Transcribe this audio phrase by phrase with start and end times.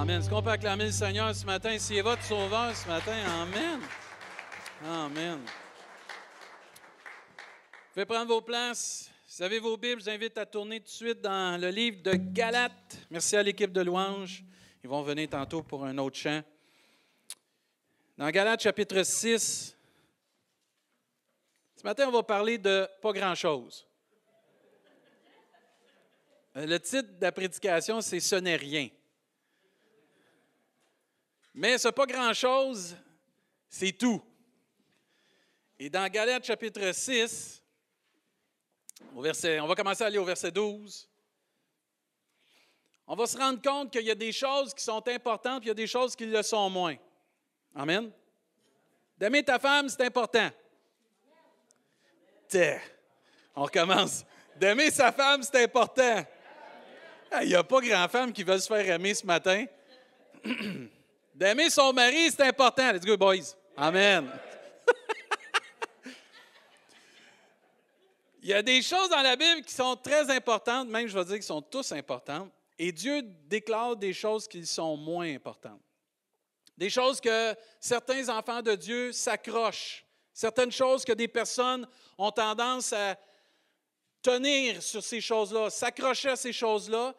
[0.00, 0.20] Amen.
[0.20, 1.76] Est-ce qu'on peut acclamer le Seigneur ce matin?
[1.76, 3.80] S'il est votre sauveur ce matin, Amen.
[4.86, 5.40] Amen.
[7.34, 9.10] Vous pouvez prendre vos places.
[9.26, 12.00] Vous avez vos Bibles, je vous invite à tourner tout de suite dans le livre
[12.04, 12.96] de Galates.
[13.10, 14.44] Merci à l'équipe de louanges.
[14.84, 16.42] Ils vont venir tantôt pour un autre chant.
[18.16, 19.76] Dans Galates chapitre 6,
[21.74, 23.84] ce matin, on va parler de pas grand-chose.
[26.54, 28.90] Le titre de la prédication, c'est Ce n'est rien.
[31.54, 32.96] Mais ce pas grand-chose,
[33.68, 34.22] c'est tout.
[35.78, 37.62] Et dans Galates chapitre 6,
[39.14, 41.08] au verset, on va commencer à aller au verset 12.
[43.06, 45.68] On va se rendre compte qu'il y a des choses qui sont importantes, puis il
[45.68, 46.96] y a des choses qui le sont moins.
[47.74, 48.10] Amen.
[49.16, 50.50] D'aimer ta femme, c'est important.
[53.54, 54.24] On recommence.
[54.56, 56.24] D'aimer sa femme, c'est important.
[57.42, 59.64] Il n'y a pas grand-femme qui veut se faire aimer ce matin.
[61.38, 62.90] D'aimer son mari, c'est important.
[62.90, 63.54] Let's go, boys.
[63.76, 64.28] Amen.
[68.42, 71.24] Il y a des choses dans la Bible qui sont très importantes, même je vais
[71.24, 75.80] dire qu'ils sont tous importantes, et Dieu déclare des choses qui sont moins importantes.
[76.76, 81.86] Des choses que certains enfants de Dieu s'accrochent, certaines choses que des personnes
[82.18, 83.16] ont tendance à
[84.22, 87.14] tenir sur ces choses-là, s'accrocher à ces choses-là.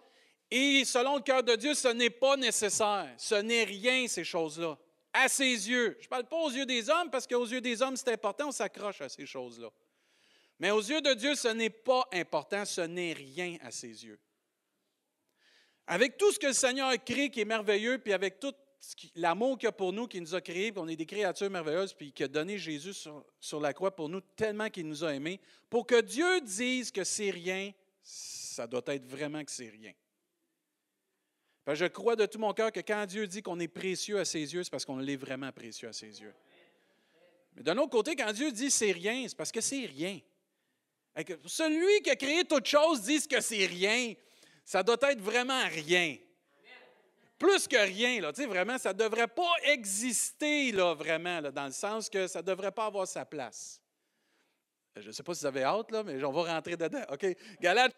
[0.52, 3.14] Et selon le cœur de Dieu, ce n'est pas nécessaire.
[3.18, 4.78] Ce n'est rien, ces choses-là.
[5.14, 5.98] À ses yeux.
[6.00, 8.50] Je ne parle pas aux yeux des hommes, parce qu'aux yeux des hommes, c'est important,
[8.50, 9.70] on s'accroche à ces choses-là.
[10.60, 14.20] Mais aux yeux de Dieu, ce n'est pas important, ce n'est rien à ses yeux.
[15.88, 18.54] Avec tout ce que le Seigneur a créé qui est merveilleux, puis avec tout
[19.16, 22.12] l'amour qu'il a pour nous, qui nous a créés, qu'on est des créatures merveilleuses, puis
[22.12, 25.88] qui a donné Jésus sur, la croix pour nous tellement qu'il nous a aimés, pour
[25.88, 29.94] que Dieu dise que c'est rien, ça doit être vraiment que c'est rien.
[31.68, 34.54] Je crois de tout mon cœur que quand Dieu dit qu'on est précieux à ses
[34.54, 36.34] yeux, c'est parce qu'on l'est vraiment précieux à ses yeux.
[37.56, 40.20] Mais d'un autre côté, quand Dieu dit c'est rien, c'est parce que c'est rien.
[41.46, 44.14] Celui qui a créé toute chose dit que c'est rien,
[44.64, 46.18] ça doit être vraiment rien
[47.40, 48.20] plus que rien.
[48.22, 52.46] Là, vraiment, ça ne devrait pas exister là, vraiment, dans le sens que ça ne
[52.48, 53.82] devrait pas avoir sa place.
[54.98, 57.04] Je ne sais pas si vous avez hâte, là, mais on va rentrer dedans.
[57.10, 57.26] OK?
[57.62, 57.96] Galates,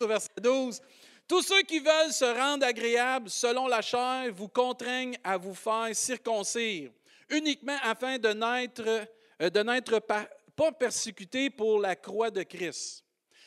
[0.00, 0.80] verset 12.
[1.28, 5.90] Tous ceux qui veulent se rendre agréables selon la chair vous contraignent à vous faire
[5.92, 6.90] circoncire,
[7.28, 9.06] uniquement afin de n'être,
[9.42, 10.26] euh, de n'être pas,
[10.80, 13.04] persécutés pour la croix de Christ.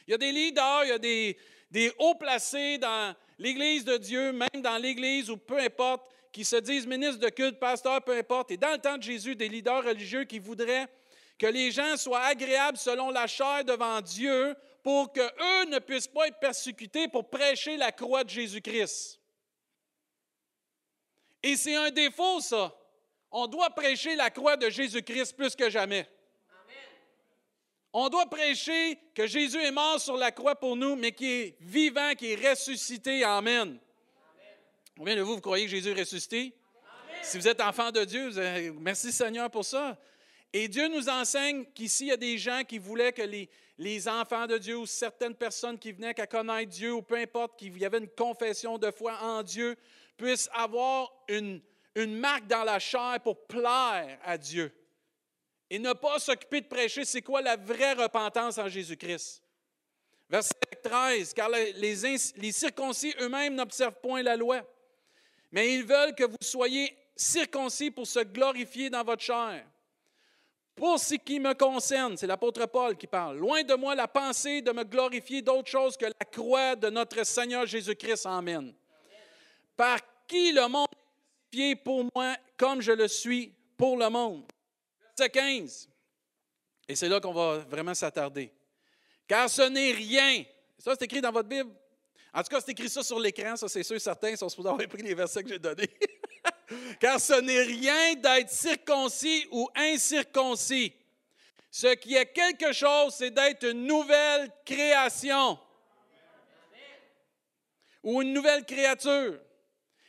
[0.08, 1.38] Il y a des leaders, il y a des,
[1.72, 6.58] des hauts placés dans l'Église de Dieu, même dans l'Église ou peu importe, qui se
[6.58, 9.84] disent ministres de culte, pasteurs, peu importe, et dans le temps de Jésus, des leaders
[9.84, 10.88] religieux qui voudraient
[11.38, 16.28] que les gens soient agréables selon la chair devant Dieu pour qu'eux ne puissent pas
[16.28, 19.20] être persécutés pour prêcher la croix de Jésus-Christ.
[21.44, 22.76] Et c'est un défaut, ça.
[23.32, 26.08] On doit prêcher la croix de Jésus-Christ plus que jamais.
[27.94, 31.58] On doit prêcher que Jésus est mort sur la croix pour nous, mais qui est
[31.60, 33.24] vivant, qui est ressuscité.
[33.24, 33.80] Amen.
[34.98, 36.54] Combien de vous, vous croyez que Jésus est ressuscité?
[37.22, 38.32] Si vous êtes enfant de Dieu,
[38.80, 39.98] merci Seigneur pour ça.
[40.54, 44.48] Et Dieu nous enseigne qu'ici, il y a des gens qui voulaient que les, enfants
[44.48, 47.86] de Dieu ou certaines personnes qui venaient qu'à connaître Dieu ou peu importe, qu'il y
[47.86, 49.76] avait une confession de foi en Dieu,
[50.18, 51.62] puissent avoir une,
[51.96, 54.72] une marque dans la chair pour plaire à Dieu
[55.72, 59.42] et ne pas s'occuper de prêcher, c'est quoi la vraie repentance en Jésus-Christ.
[60.30, 64.70] Verset 13, car les, circoncis eux-mêmes n'observent point la loi,
[65.50, 69.66] mais ils veulent que vous soyez circoncis pour se glorifier dans votre chair.
[70.82, 74.64] Pour ce qui me concerne, c'est l'apôtre Paul qui parle, loin de moi la pensée
[74.64, 78.26] de me glorifier d'autre chose que la croix de notre Seigneur Jésus-Christ.
[78.26, 78.74] Amen.
[79.78, 84.44] Par qui le monde est crucifié pour moi comme je le suis pour le monde?
[85.16, 85.88] 15.
[86.88, 88.52] Et c'est là qu'on va vraiment s'attarder.
[89.28, 90.44] Car ce n'est rien.
[90.80, 91.70] Ça, c'est écrit dans votre Bible.
[92.34, 94.88] En tout cas, c'est écrit ça sur l'écran, ça c'est sûr, certains sont supposés avoir
[94.88, 95.92] pris les versets que j'ai donnés.
[97.00, 100.94] Car ce n'est rien d'être circoncis ou incirconcis.
[101.70, 105.58] Ce qui est quelque chose, c'est d'être une nouvelle création
[108.04, 109.40] ou une nouvelle créature.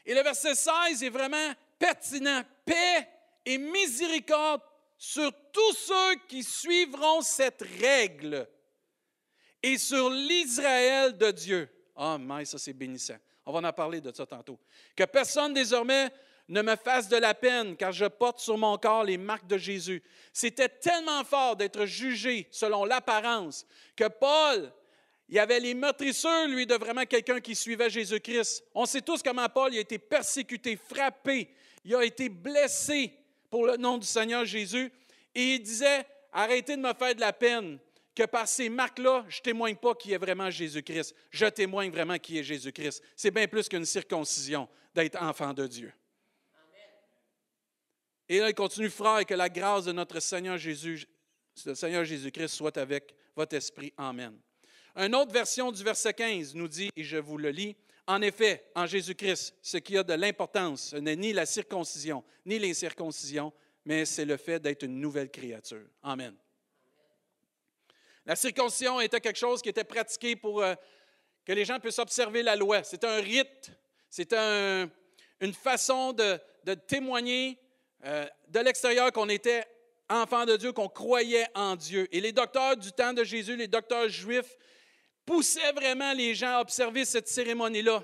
[0.05, 2.43] Et le verset 16 est vraiment pertinent.
[2.65, 3.09] Paix
[3.45, 4.63] et miséricorde
[4.99, 8.49] sur tous ceux qui suivront cette règle
[9.63, 11.69] et sur l'Israël de Dieu.
[11.97, 13.17] Ah, mais ça c'est bénissant.
[13.45, 14.59] On va en parler de ça tantôt.
[14.95, 16.11] Que personne désormais
[16.53, 19.57] ne me fasse de la peine, car je porte sur mon corps les marques de
[19.57, 20.03] Jésus.
[20.33, 23.67] C'était tellement fort d'être jugé selon l'apparence
[23.97, 24.73] que Paul,
[25.29, 28.65] Il avait les meurtrisseurs, lui, de vraiment quelqu'un qui suivait Jésus-Christ.
[28.75, 31.49] On sait tous comment Paul a été persécuté, frappé,
[31.85, 33.15] il a été blessé
[33.49, 34.93] pour le nom du Seigneur Jésus.
[35.35, 37.79] Et il disait, arrêtez de me faire de la peine,
[38.15, 41.15] que par ces marques-là, je ne témoigne pas qui est vraiment Jésus-Christ.
[41.31, 43.03] Je témoigne vraiment qui est Jésus-Christ.
[43.17, 45.95] C'est bien plus qu'une circoncision d'être enfant de Dieu.
[48.33, 51.07] Et là, il continue, frère, que la grâce de notre Seigneur Jésus,
[51.67, 53.93] le Seigneur Jésus-Christ soit avec votre esprit.
[53.99, 54.35] Amen.
[54.97, 57.77] Une autre version du verset 15 nous dit, et je vous le lis,
[58.07, 62.59] en effet, en Jésus-Christ, ce qui a de l'importance, ce n'est ni la circoncision, ni
[62.59, 63.53] l'incirconcision,
[63.85, 65.85] mais c'est le fait d'être une nouvelle créature.
[66.03, 66.35] Amen.
[68.25, 70.75] La circoncision était quelque chose qui était pratiqué pour euh,
[71.45, 72.83] que les gens puissent observer la loi.
[72.83, 73.73] C'était un rite,
[74.09, 74.89] c'était
[75.43, 76.41] une façon de,
[76.87, 77.59] témoigner
[78.05, 79.65] euh, de l'extérieur qu'on était
[80.09, 82.09] enfant de Dieu, qu'on croyait en Dieu.
[82.13, 84.57] Et les docteurs du temps de Jésus, les docteurs juifs,
[85.25, 88.03] poussaient vraiment les gens à observer cette cérémonie-là.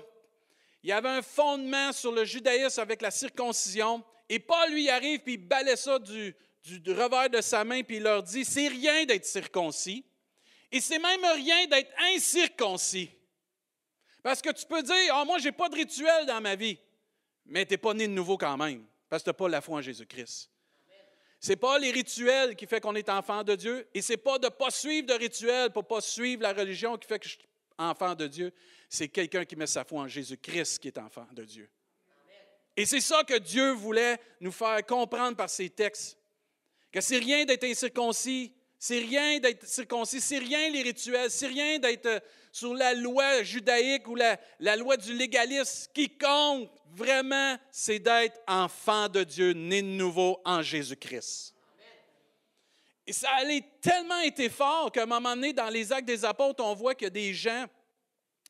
[0.83, 4.03] Il y avait un fondement sur le judaïsme avec la circoncision.
[4.29, 7.97] Et Paul, lui, arrive, puis il balaie ça du, du revers de sa main, puis
[7.97, 10.05] il leur dit, c'est rien d'être circoncis.
[10.71, 13.09] Et c'est même rien d'être incirconcis.
[14.23, 16.77] Parce que tu peux dire, ah, moi, je n'ai pas de rituel dans ma vie.
[17.45, 19.61] Mais tu n'es pas né de nouveau quand même, parce que tu n'as pas la
[19.61, 20.49] foi en Jésus-Christ.
[21.41, 24.17] Ce n'est pas les rituels qui fait qu'on est enfant de Dieu, et ce n'est
[24.17, 27.19] pas de ne pas suivre de rituels pour ne pas suivre la religion qui fait
[27.19, 27.47] que je suis
[27.77, 28.53] enfant de Dieu.
[28.89, 31.69] C'est quelqu'un qui met sa foi en Jésus-Christ qui est enfant de Dieu.
[32.75, 36.17] Et c'est ça que Dieu voulait nous faire comprendre par ces textes.
[36.91, 41.79] Que c'est rien d'être incirconcis, c'est rien d'être circoncis, c'est rien les rituels, c'est rien
[41.79, 44.37] d'être euh, sur la loi judaïque ou la,
[44.77, 45.65] loi du légalisme.
[45.65, 51.53] Ce qui compte vraiment, c'est d'être enfant de Dieu, né de nouveau en Jésus-Christ.
[53.05, 53.43] Et ça a
[53.81, 57.07] tellement été fort qu'à un moment donné, dans les actes des apôtres, on voit qu'il
[57.07, 57.65] y a des gens,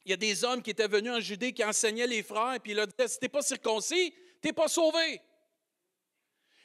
[0.05, 2.73] il y a des hommes qui étaient venus en Judée qui enseignaient les frères, puis
[2.73, 5.21] ils leur disaient, si pas circoncis, tu n'es pas sauvé.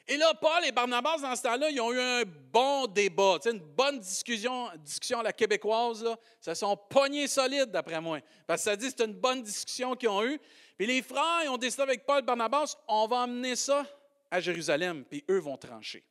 [0.07, 3.59] Et là, Paul et Barnabas, dans ce temps-là, ils ont eu un bon débat, une
[3.59, 6.05] bonne discussion, discussion à la québécoise.
[6.39, 8.19] Ça sont pognés solides, d'après moi.
[8.45, 10.39] Parce que ça dit c'est une bonne discussion qu'ils ont eue.
[10.77, 13.83] Puis les frères, ils ont décidé avec Paul et Barnabas, on va emmener ça
[14.29, 16.03] à Jérusalem, puis eux vont trancher.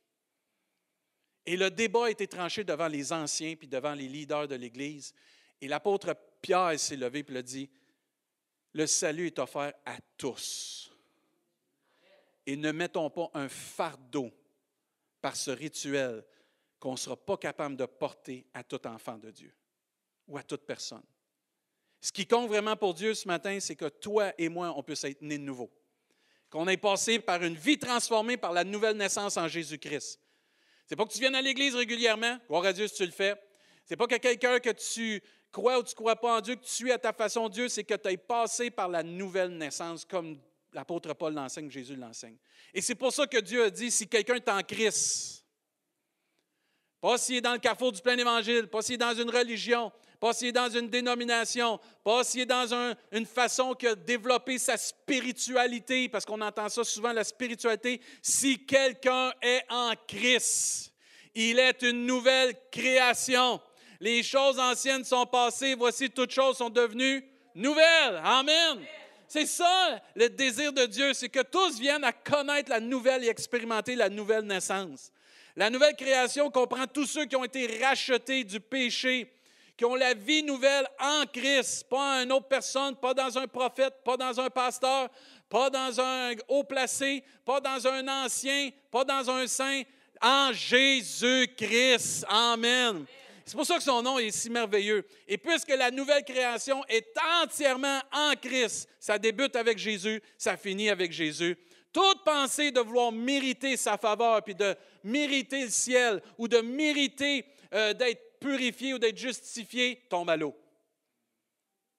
[1.45, 5.13] Et le débat a été tranché devant les anciens, puis devant les leaders de l'Église.
[5.61, 7.69] Et l'apôtre Pierre s'est levé et a dit,
[8.73, 10.94] le salut est offert à tous
[12.45, 14.31] et ne mettons pas un fardeau
[15.21, 16.23] par ce rituel
[16.79, 19.53] qu'on ne sera pas capable de porter à tout enfant de Dieu
[20.27, 21.03] ou à toute personne.
[22.01, 25.03] Ce qui compte vraiment pour Dieu ce matin, c'est que toi et moi, on puisse
[25.05, 25.71] être nés de nouveau.
[26.51, 30.19] Qu'on ait passé par une vie transformée par la nouvelle naissance en Jésus-Christ.
[30.85, 33.35] C'est pas que tu viennes à l'Église régulièrement, gloire à Dieu si tu le fais.
[33.85, 36.63] C'est pas que quelqu'un que tu crois ou tu ne crois pas en Dieu, que
[36.63, 40.05] tu suis à ta façon Dieu, c'est que tu aies passé par la nouvelle naissance
[40.05, 40.39] comme
[40.75, 42.35] L'apôtre Paul l'enseigne, Jésus l'enseigne.
[42.73, 45.45] Et c'est pour ça que Dieu a dit, si quelqu'un est en Christ,
[46.99, 49.89] pas s'il est dans le carrefour du plein évangile, pas s'il est dans une religion,
[50.19, 54.75] pas s'il est dans une dénomination, pas s'il est dans une façon que développer sa
[54.75, 58.01] spiritualité, parce qu'on entend ça souvent, la spiritualité.
[58.21, 60.91] Si quelqu'un est en Christ,
[61.33, 63.61] il est une nouvelle création.
[64.01, 67.23] Les choses anciennes sont passées, voici toutes choses sont devenues
[67.53, 68.19] nouvelles.
[68.25, 68.85] Amen.
[69.27, 73.29] C'est ça le désir de Dieu, c'est que tous viennent à connaître la nouvelle et
[73.29, 75.11] expérimenter la nouvelle naissance.
[75.55, 79.31] La nouvelle création comprend tous ceux qui ont été rachetés du péché,
[79.77, 83.95] qui ont la vie nouvelle en Christ, pas une autre personne, pas dans un prophète,
[84.03, 85.09] pas dans un pasteur,
[85.49, 89.83] pas dans un haut placé, pas dans un ancien, pas dans un saint,
[90.21, 92.25] en Jésus-Christ.
[92.27, 93.05] Amen.
[93.45, 95.05] C'est pour ça que son nom est si merveilleux.
[95.27, 100.89] Et puisque la nouvelle création est entièrement en Christ, ça débute avec Jésus, ça finit
[100.89, 101.55] avec Jésus.
[101.93, 107.45] Toute pensée de vouloir mériter sa faveur, puis de mériter le ciel, ou de mériter
[107.73, 110.55] euh, d'être purifié ou d'être justifié, tombe à l'eau.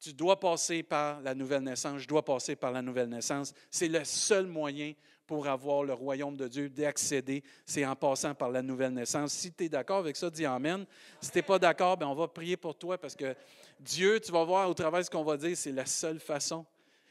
[0.00, 3.54] Tu dois passer par la nouvelle naissance, je dois passer par la nouvelle naissance.
[3.70, 4.92] C'est le seul moyen
[5.26, 9.32] pour avoir le royaume de Dieu, d'accéder, c'est en passant par la nouvelle naissance.
[9.32, 10.86] Si tu es d'accord avec ça, dis Amen.
[11.20, 13.34] Si tu n'es pas d'accord, ben, on va prier pour toi parce que
[13.80, 16.64] Dieu, tu vas voir au travers de ce qu'on va dire, c'est la seule façon.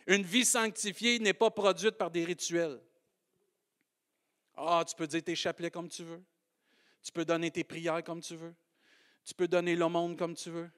[0.08, 2.80] Une vie sanctifiée n'est pas produite par des rituels.
[4.56, 6.22] Ah, tu peux dire tes chapelets comme tu veux.
[7.04, 8.54] Tu peux donner tes prières comme tu veux.
[9.26, 10.70] Tu peux donner le monde comme tu veux.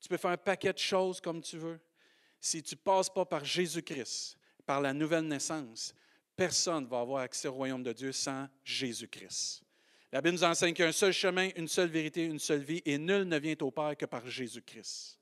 [0.00, 1.80] Tu peux faire un paquet de choses comme tu veux.
[2.40, 4.36] Si tu ne passes pas par Jésus-Christ,
[4.66, 5.94] par la nouvelle naissance,
[6.36, 9.62] Personne ne va avoir accès au royaume de Dieu sans Jésus-Christ.
[10.12, 12.62] La Bible nous enseigne qu'il y a un seul chemin, une seule vérité, une seule
[12.62, 15.18] vie, et nul ne vient au Père que par Jésus-Christ.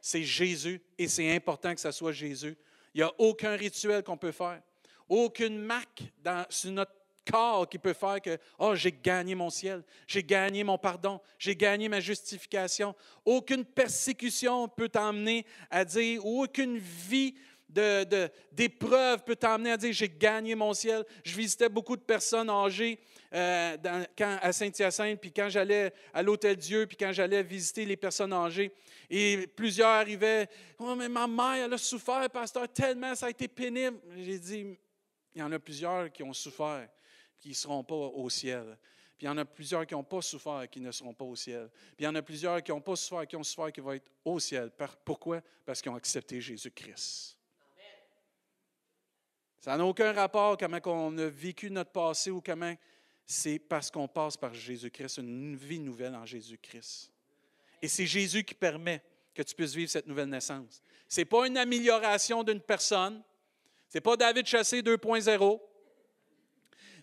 [0.00, 2.56] c'est Jésus et c'est important que ça soit Jésus.
[2.94, 4.60] Il n'y a aucun rituel qu'on peut faire,
[5.08, 6.92] aucune marque dans, sur notre
[7.30, 11.54] corps qui peut faire que, oh, j'ai gagné mon ciel, j'ai gagné mon pardon, j'ai
[11.54, 12.94] gagné ma justification.
[13.24, 17.34] Aucune persécution peut t'emmener à dire, aucune vie
[17.68, 21.04] d'épreuve de, peut t'emmener à dire, j'ai gagné mon ciel.
[21.24, 22.98] Je visitais beaucoup de personnes âgées
[23.34, 23.76] euh,
[24.18, 28.72] à Saint-Hyacinthe, puis quand j'allais à l'Hôtel Dieu, puis quand j'allais visiter les personnes âgées,
[29.10, 30.48] et plusieurs arrivaient,
[30.78, 33.98] oh, mais ma mère, elle a souffert, pasteur, tellement ça a été pénible.
[34.16, 34.78] J'ai dit,
[35.34, 36.88] il y en a plusieurs qui ont souffert
[37.38, 38.76] qui ne seront pas au ciel.
[39.16, 41.36] Puis il y en a plusieurs qui n'ont pas souffert qui ne seront pas au
[41.36, 41.68] ciel.
[41.96, 43.92] Puis il y en a plusieurs qui n'ont pas souffert qui ont souffert qui vont
[43.92, 44.70] être au ciel.
[45.04, 45.40] Pourquoi?
[45.64, 47.37] Parce qu'ils ont accepté Jésus-Christ.
[49.60, 52.74] Ça n'a aucun rapport comment on a vécu notre passé ou comment
[53.26, 57.12] c'est parce qu'on passe par Jésus-Christ, une vie nouvelle en Jésus-Christ.
[57.82, 59.02] Et c'est Jésus qui permet
[59.34, 60.82] que tu puisses vivre cette nouvelle naissance.
[61.08, 63.22] Ce n'est pas une amélioration d'une personne.
[63.88, 65.60] Ce n'est pas David Chassé 2.0.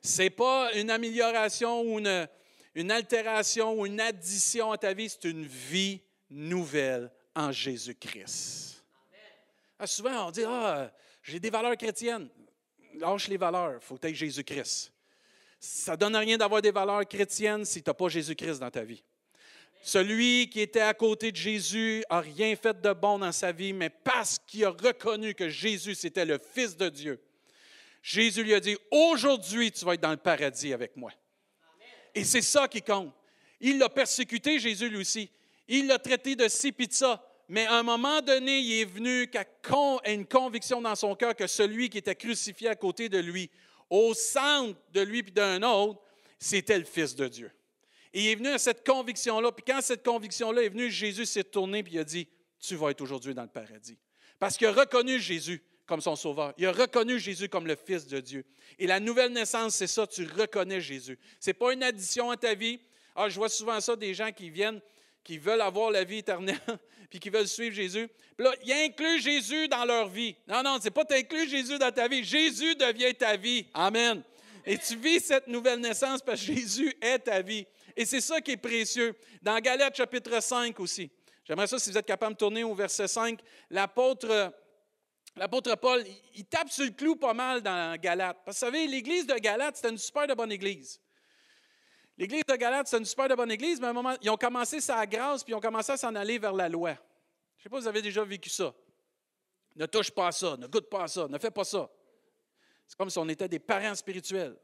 [0.02, 2.28] Ce n'est pas une amélioration ou une,
[2.74, 8.84] une altération ou une addition à ta vie, c'est une vie nouvelle en Jésus-Christ.
[9.78, 12.30] Ah, souvent, on dit Ah, j'ai des valeurs chrétiennes.
[13.00, 14.92] Lâche les valeurs, il faut que Jésus-Christ.
[15.60, 18.84] Ça ne donne rien d'avoir des valeurs chrétiennes si tu n'as pas Jésus-Christ dans ta
[18.84, 19.04] vie.
[19.82, 23.74] Celui qui était à côté de Jésus n'a rien fait de bon dans sa vie,
[23.74, 27.22] mais parce qu'il a reconnu que Jésus, c'était le Fils de Dieu,
[28.02, 31.12] Jésus lui a dit, aujourd'hui, tu vas être dans le paradis avec moi.
[32.14, 33.12] Et c'est ça qui compte.
[33.60, 35.32] Il l'a persécuté, Jésus lui aussi.
[35.68, 36.72] Il l'a traité de ci.
[37.48, 39.46] Mais à un moment donné, il est venu qu'à
[40.06, 43.50] une conviction dans son cœur que celui qui était crucifié à côté de lui,
[43.90, 46.02] au centre de lui puis d'un autre,
[46.40, 47.52] c'était le Fils de Dieu.
[48.14, 49.52] Et il est venu à cette conviction-là.
[49.52, 52.28] Puis quand cette conviction-là est venue, Jésus s'est tourné puis il a dit,
[52.60, 53.98] tu vas être aujourd'hui dans le paradis.
[54.40, 56.54] Parce qu'il a reconnu Jésus comme son sauveur.
[56.58, 58.44] Il a reconnu Jésus comme le Fils de Dieu.
[58.80, 61.20] Et la nouvelle naissance, c'est ça, tu reconnais Jésus.
[61.40, 62.80] Ce n'est pas une addition à ta vie.
[63.16, 64.82] Ah, je vois souvent ça, des gens qui viennent,
[65.25, 66.58] qui veulent avoir la vie éternelle,
[67.10, 68.08] puis qui veulent suivre Jésus.
[68.38, 70.36] Puis là, ils incluent Jésus dans leur vie.
[70.48, 72.24] Non, non, ce n'est pas inclus Jésus dans ta vie.
[72.24, 73.65] Jésus devient ta vie.
[73.74, 74.22] Amen.
[74.65, 77.65] Et tu vis cette nouvelle naissance parce que Jésus est ta vie.
[77.98, 79.15] Et c'est ça qui est précieux.
[79.41, 81.10] Dans Galates chapitre 5 aussi.
[81.44, 83.39] J'aimerais ça, si vous êtes capable de tourner au verset 5,
[83.70, 84.53] l'apôtre
[85.38, 86.01] L'apôtre Paul,
[86.34, 88.38] il tape sur le clou pas mal dans Galate.
[88.46, 91.01] Parce que vous savez, l'église de Galate, c'était une super bonne église.
[92.18, 94.38] L'église de Galate, c'est une super de bonne église, mais à un moment, ils ont
[94.38, 96.92] commencé sa grâce, puis ils ont commencé à s'en aller vers la loi.
[97.58, 98.74] Je ne sais pas si vous avez déjà vécu ça.
[99.76, 101.90] Ne touche pas à ça, ne goûte pas à ça, ne fais pas ça.
[102.88, 104.56] C'est comme si on était des parents spirituels.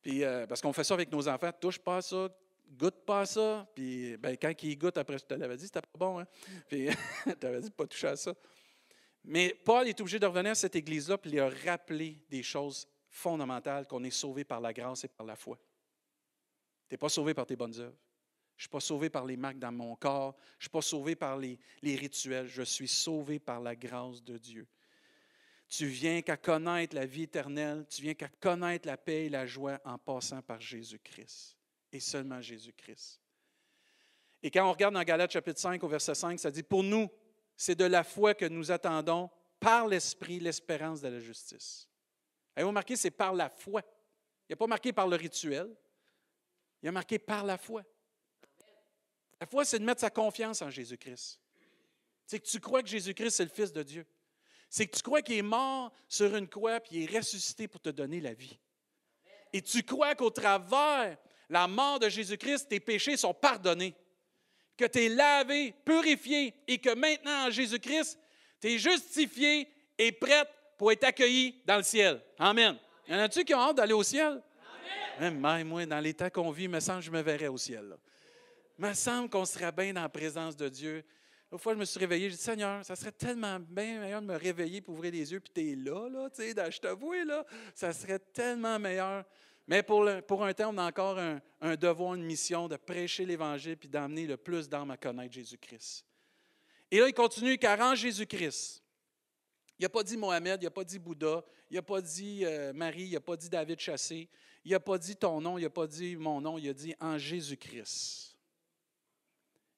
[0.00, 2.28] Puis, euh, parce qu'on fait ça avec nos enfants, touche pas à ça,
[2.70, 3.66] goûte pas à ça.
[3.74, 6.20] Puis ben, quand ils goûtent, après, je te l'avais dit, c'était pas bon.
[6.20, 6.26] Hein?
[6.68, 6.88] Puis
[7.40, 8.32] tu avais dit pas toucher à ça.
[9.24, 13.86] Mais Paul est obligé de revenir à cette église-là et lui rappeler des choses fondamentales,
[13.88, 15.58] qu'on est sauvé par la grâce et par la foi.
[16.88, 17.96] Tu n'es pas sauvé par tes bonnes œuvres.
[18.56, 20.34] Je ne suis pas sauvé par les marques dans mon corps.
[20.52, 22.46] Je ne suis pas sauvé par les, les, rituels.
[22.46, 24.66] Je suis sauvé par la grâce de Dieu.
[25.68, 27.84] Tu viens qu'à connaître la vie éternelle.
[27.88, 31.56] Tu viens qu'à connaître la paix et la joie en passant par Jésus-Christ.
[31.92, 33.20] Et seulement Jésus-Christ.
[34.42, 37.10] Et quand on regarde dans Galates chapitre 5 au verset 5, ça dit, pour nous,
[37.56, 39.28] c'est de la foi que nous attendons
[39.60, 41.88] par l'Esprit l'espérance de la justice.
[42.54, 43.82] Avez-vous remarqué, c'est par la foi.
[44.48, 45.74] Il a pas marqué par le rituel.
[46.82, 47.82] Il a marqué par la foi.
[49.40, 51.40] La foi, c'est de mettre sa confiance en Jésus-Christ.
[52.26, 54.06] C'est que tu crois que Jésus-Christ, c'est le Fils de Dieu.
[54.68, 57.80] C'est que tu crois qu'il est mort sur une croix puis il est ressuscité pour
[57.80, 58.58] te donner la vie.
[59.52, 61.16] Et tu crois qu'au travers
[61.48, 63.94] la mort de Jésus-Christ, tes péchés sont pardonnés
[64.76, 68.18] que tu es lavé, purifié et que maintenant en Jésus-Christ,
[68.60, 72.20] tu es justifié et prête pour être accueilli dans le ciel.
[72.38, 72.78] Amen.
[73.08, 74.42] Y en a-tu qui ont hâte d'aller au ciel?
[75.20, 77.96] Même moi, dans l'état qu'on vit, me semble que je me verrais au ciel.
[78.78, 81.04] Il me semble qu'on serait bien dans la présence de Dieu.
[81.50, 84.26] Une fois, je me suis réveillé, j'ai dit Seigneur, ça serait tellement bien meilleur de
[84.26, 87.12] me réveiller pour ouvrir les yeux, puis tu es là, là, tu sais, je t'avoue,
[87.12, 89.24] là, ça serait tellement meilleur
[89.66, 93.76] mais pour, pour un temps, on a encore un, devoir, une mission de prêcher l'Évangile
[93.76, 96.04] puis d'amener le plus d'âmes à connaître Jésus-Christ.
[96.90, 98.82] Et là, il continue, car en Jésus-Christ,
[99.78, 102.72] il n'a pas dit Mohamed, il n'a pas dit Bouddha, il n'a pas dit euh,
[102.72, 104.28] Marie, il n'a pas dit David Chassé,
[104.66, 106.92] il n'a pas dit ton nom, il n'a pas dit mon nom, il a dit
[106.98, 108.36] en Jésus-Christ.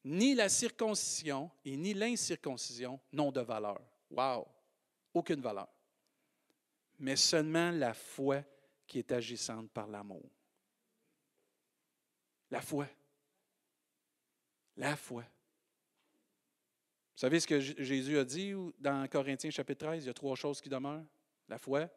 [0.02, 3.82] Ni la circoncision et ni l'incirconcision n'ont de valeur.
[4.10, 4.48] Wow!
[5.12, 5.68] Aucune valeur.
[7.00, 8.42] Mais seulement la foi
[8.86, 10.24] qui est agissante par l'amour.
[12.50, 12.86] La foi.
[14.78, 15.22] La foi.
[15.22, 20.04] Vous savez ce que Jésus a dit dans Corinthiens chapitre 13?
[20.04, 21.04] Il y a trois choses qui demeurent?
[21.46, 21.90] La foi,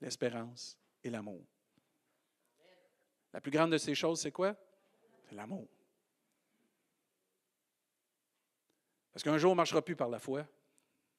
[0.00, 1.44] l'espérance et l'amour.
[3.32, 4.56] La plus grande de ces choses, c'est quoi?
[5.28, 5.68] C'est l'amour.
[9.12, 10.46] Parce qu'un jour, on ne marchera plus par la foi,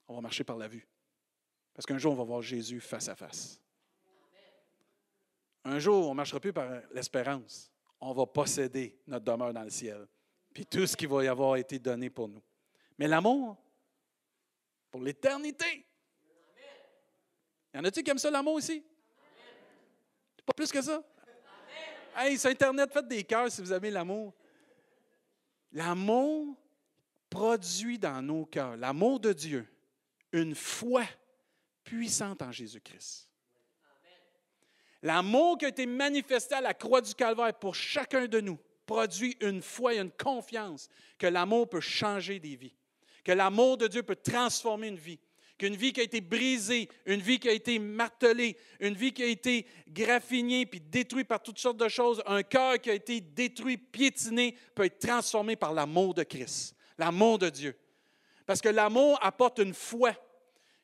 [0.08, 0.88] on va marcher par la vue.
[1.74, 3.62] Parce qu'un jour, on va voir Jésus face à face.
[5.64, 7.72] Un jour, on ne marchera plus par l'espérance.
[8.00, 10.08] On va posséder notre demeure dans le ciel.
[10.54, 12.42] Puis tout ce qui va y avoir été donné pour nous.
[12.98, 13.58] Mais l'amour,
[14.90, 15.86] pour l'éternité.
[17.74, 18.84] Y en a-t-il qui aiment ça, l'amour aussi?
[20.46, 21.04] Pas plus que ça?
[22.22, 24.34] Hey, sur Internet, faites des cœurs si vous aimez l'amour.
[25.72, 26.54] L'amour
[27.30, 29.66] produit dans nos cœurs, l'amour de Dieu,
[30.34, 31.06] une foi
[31.86, 33.30] puissante en Jésus-Christ.
[35.02, 39.38] L'amour qui a été manifesté à la croix du Calvaire pour chacun de nous produit
[39.40, 42.76] une foi et une confiance que l'amour peut changer des vies,
[43.24, 45.20] que l'amour de Dieu peut transformer une vie,
[45.60, 49.22] qu'une vie qui a été brisée, une vie qui a été martelée, une vie qui
[49.22, 53.20] a été graffinée puis détruite par toutes sortes de choses, un cœur qui a été
[53.20, 57.76] détruit, piétiné, peut être transformé par l'amour de Christ, l'amour de Dieu.
[58.46, 60.14] Parce que l'amour apporte une foi.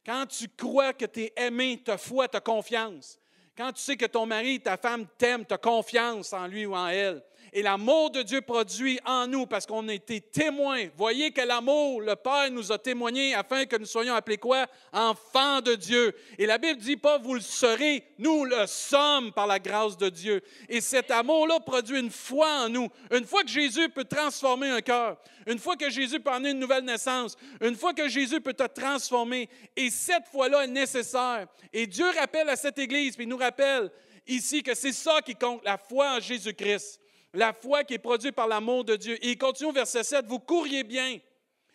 [0.05, 3.17] Quand tu crois que tu es aimé, tu as foi, tu as confiance.
[3.57, 6.75] Quand tu sais que ton mari, ta femme t'aime, tu as confiance en lui ou
[6.75, 7.23] en elle.
[7.53, 10.85] Et l'amour de Dieu produit en nous parce qu'on a été témoins.
[10.97, 14.67] Voyez que l'amour, le Père nous a témoigné afin que nous soyons appelés quoi?
[14.91, 16.13] Enfants de Dieu.
[16.37, 20.09] Et la Bible dit pas vous le serez, nous le sommes par la grâce de
[20.09, 20.41] Dieu.
[20.69, 22.89] Et cet amour-là produit une foi en nous.
[23.11, 26.59] Une fois que Jésus peut transformer un cœur, une fois que Jésus peut amener une
[26.59, 31.47] nouvelle naissance, une fois que Jésus peut te transformer, et cette foi-là est nécessaire.
[31.71, 33.91] Et Dieu rappelle à cette Église, puis il nous rappelle
[34.27, 36.99] ici que c'est ça qui compte, la foi en Jésus-Christ
[37.35, 39.23] la foi qui est produite par l'amour de Dieu.
[39.23, 41.19] Et il continue au verset 7, vous courriez bien.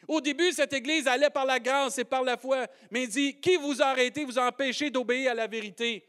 [0.09, 3.41] Au début, cette Église allait par la grâce et par la foi, mais il dit,
[3.41, 6.05] qui vous a arrêté, vous a empêché d'obéir à la vérité?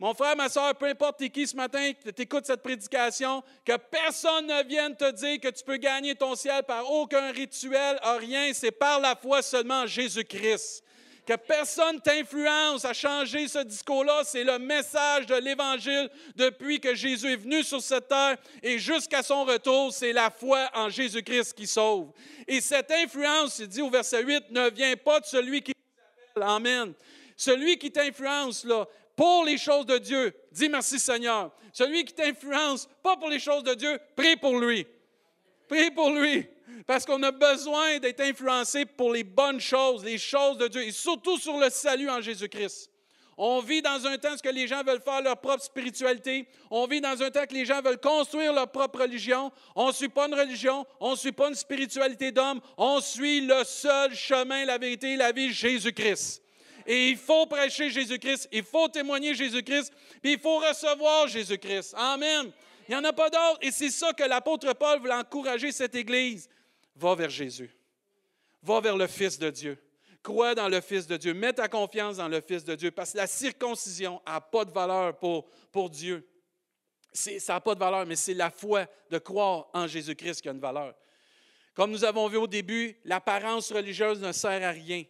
[0.00, 4.46] Mon frère, ma soeur, peu importe qui ce matin, que tu cette prédication, que personne
[4.46, 8.70] ne vienne te dire que tu peux gagner ton ciel par aucun rituel, rien, c'est
[8.70, 10.84] par la foi seulement en Jésus-Christ
[11.28, 14.22] que personne t'influence à changer ce discours-là.
[14.24, 19.22] C'est le message de l'Évangile depuis que Jésus est venu sur cette terre et jusqu'à
[19.22, 22.12] son retour, c'est la foi en Jésus-Christ qui sauve.
[22.46, 25.72] Et cette influence, il dit au verset 8, ne vient pas de celui qui
[26.34, 26.42] vous.
[26.42, 26.94] Amen.
[27.36, 31.50] Celui qui t'influence, là, pour les choses de Dieu, dis merci Seigneur.
[31.74, 34.86] Celui qui t'influence, pas pour les choses de Dieu, prie pour lui.
[35.68, 36.48] Prie pour lui
[36.86, 40.92] parce qu'on a besoin d'être influencé pour les bonnes choses, les choses de Dieu, et
[40.92, 42.90] surtout sur le salut en Jésus-Christ.
[43.40, 46.48] On vit dans un temps où les gens veulent faire leur propre spiritualité.
[46.72, 49.52] On vit dans un temps que les gens veulent construire leur propre religion.
[49.76, 52.60] On ne suit pas une religion, on ne suit pas une spiritualité d'homme.
[52.76, 56.42] On suit le seul chemin, la vérité, la vie, Jésus-Christ.
[56.84, 61.94] Et il faut prêcher Jésus-Christ, il faut témoigner Jésus-Christ, puis il faut recevoir Jésus-Christ.
[61.96, 62.50] Amen.
[62.88, 63.58] Il n'y en a pas d'autre.
[63.60, 66.48] Et c'est ça que l'apôtre Paul voulait encourager cette Église
[66.98, 67.70] va vers Jésus.
[68.62, 69.78] Va vers le Fils de Dieu.
[70.22, 71.32] Crois dans le Fils de Dieu.
[71.32, 74.72] Mets ta confiance dans le Fils de Dieu parce que la circoncision n'a pas de
[74.72, 76.28] valeur pour, pour Dieu.
[77.12, 80.52] Ça n'a pas de valeur, mais c'est la foi de croire en Jésus-Christ qui a
[80.52, 80.94] une valeur.
[81.74, 85.04] Comme nous avons vu au début, l'apparence religieuse ne sert à rien.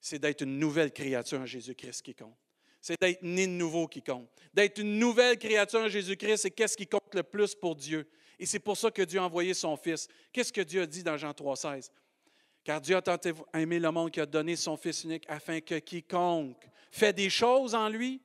[0.00, 2.36] C'est d'être une nouvelle créature en Jésus-Christ qui compte.
[2.80, 4.28] C'est d'être né de nouveau qui compte.
[4.52, 8.08] D'être une nouvelle créature en Jésus-Christ, c'est qu'est-ce qui compte le plus pour Dieu?
[8.38, 10.08] Et c'est pour ça que Dieu a envoyé son Fils.
[10.32, 11.90] Qu'est-ce que Dieu a dit dans Jean 3,16?
[12.64, 13.18] Car Dieu a tant
[13.54, 17.74] aimé le monde qu'il a donné son Fils unique afin que quiconque fait des choses
[17.74, 18.20] en lui,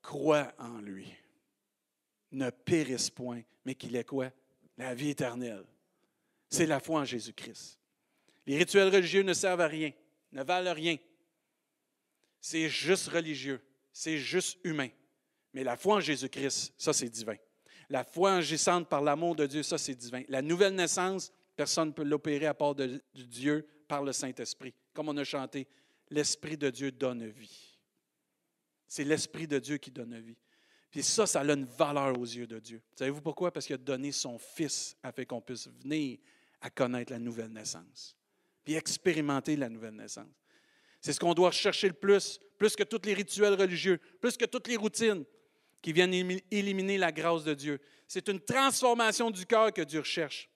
[0.00, 1.12] croit en lui.
[2.32, 4.30] Ne périsse point, mais qu'il ait quoi?
[4.78, 5.64] La vie éternelle.
[6.48, 7.78] C'est la foi en Jésus-Christ.
[8.46, 9.92] Les rituels religieux ne servent à rien,
[10.32, 10.96] ne valent rien.
[12.40, 13.60] C'est juste religieux,
[13.92, 14.88] c'est juste humain.
[15.52, 17.36] Mais la foi en Jésus-Christ, ça c'est divin.
[17.88, 20.22] La foi agissante par l'amour de Dieu, ça c'est divin.
[20.28, 24.74] La nouvelle naissance, personne ne peut l'opérer à part de, Dieu par le Saint-Esprit.
[24.92, 25.66] Comme on a chanté,
[26.10, 27.78] l'Esprit de Dieu donne vie.
[28.88, 30.36] C'est l'Esprit de Dieu qui donne vie.
[30.90, 32.80] Puis ça, ça a une valeur aux yeux de Dieu.
[32.94, 33.52] Savez-vous pourquoi?
[33.52, 36.18] Parce qu'il a donné son Fils afin qu'on puisse venir
[36.60, 38.16] à connaître la nouvelle naissance,
[38.64, 40.32] puis expérimenter la nouvelle naissance.
[41.00, 44.44] C'est ce qu'on doit rechercher le plus, plus que tous les rituels religieux, plus que
[44.44, 45.24] toutes les routines,
[45.86, 47.80] qui viennent éliminer la grâce de Dieu.
[48.08, 50.48] C'est une transformation du cœur que Dieu recherche.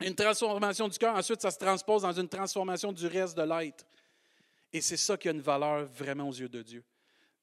[0.00, 3.86] Une transformation du cœur, ensuite, ça se transpose dans une transformation du reste de l'être.
[4.72, 6.82] Et c'est ça qui a une valeur vraiment aux yeux de Dieu.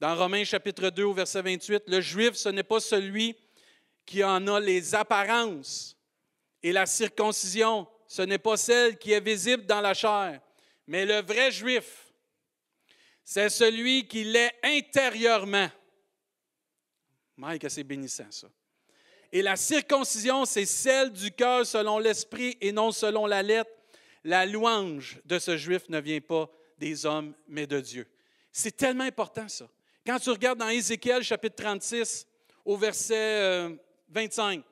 [0.01, 3.37] Dans Romains chapitre 2 au verset 28, le juif, ce n'est pas celui
[4.05, 5.95] qui en a les apparences.
[6.61, 10.41] Et la circoncision, ce n'est pas celle qui est visible dans la chair,
[10.87, 12.11] mais le vrai juif,
[13.23, 15.69] c'est celui qui l'est intérieurement.
[17.37, 18.47] Mike, c'est bénissant ça.
[19.31, 23.69] Et la circoncision, c'est celle du cœur selon l'esprit et non selon la lettre.
[24.23, 28.07] La louange de ce juif ne vient pas des hommes, mais de Dieu.
[28.51, 29.67] C'est tellement important ça.
[30.05, 32.25] Quand tu regardes dans Ézéchiel chapitre 36
[32.65, 33.77] au verset
[34.09, 34.63] 25, euh,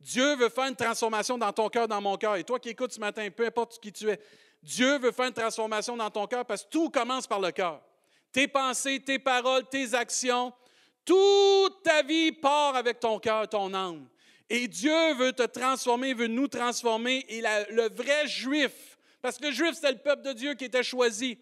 [0.00, 2.36] Dieu veut faire une transformation dans ton cœur, dans mon cœur.
[2.36, 4.18] Et toi qui écoutes ce matin, peu importe qui tu es,
[4.62, 7.80] Dieu veut faire une transformation dans ton cœur parce que tout commence par le cœur.
[8.32, 10.52] Tes pensées, tes paroles, tes actions,
[11.08, 14.06] toute ta vie part avec ton cœur, ton âme.
[14.50, 17.24] Et Dieu veut te transformer, veut nous transformer.
[17.30, 20.82] Et le vrai juif, parce que le juif, c'est le peuple de Dieu qui était
[20.82, 21.38] choisi.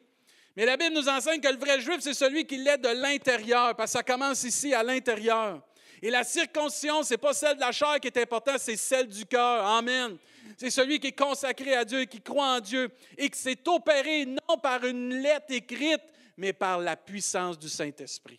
[0.57, 3.75] Mais la Bible nous enseigne que le vrai juif, c'est celui qui l'est de l'intérieur,
[3.75, 5.61] parce que ça commence ici, à l'intérieur.
[6.01, 9.09] Et la circoncision, ce n'est pas celle de la chair qui est importante, c'est celle
[9.09, 9.67] du cœur.
[9.67, 10.17] Amen.
[10.57, 14.27] C'est celui qui est consacré à Dieu, qui croit en Dieu et qui s'est opéré
[14.27, 16.03] non par une lettre écrite,
[16.37, 18.39] mais par la puissance du Saint-Esprit.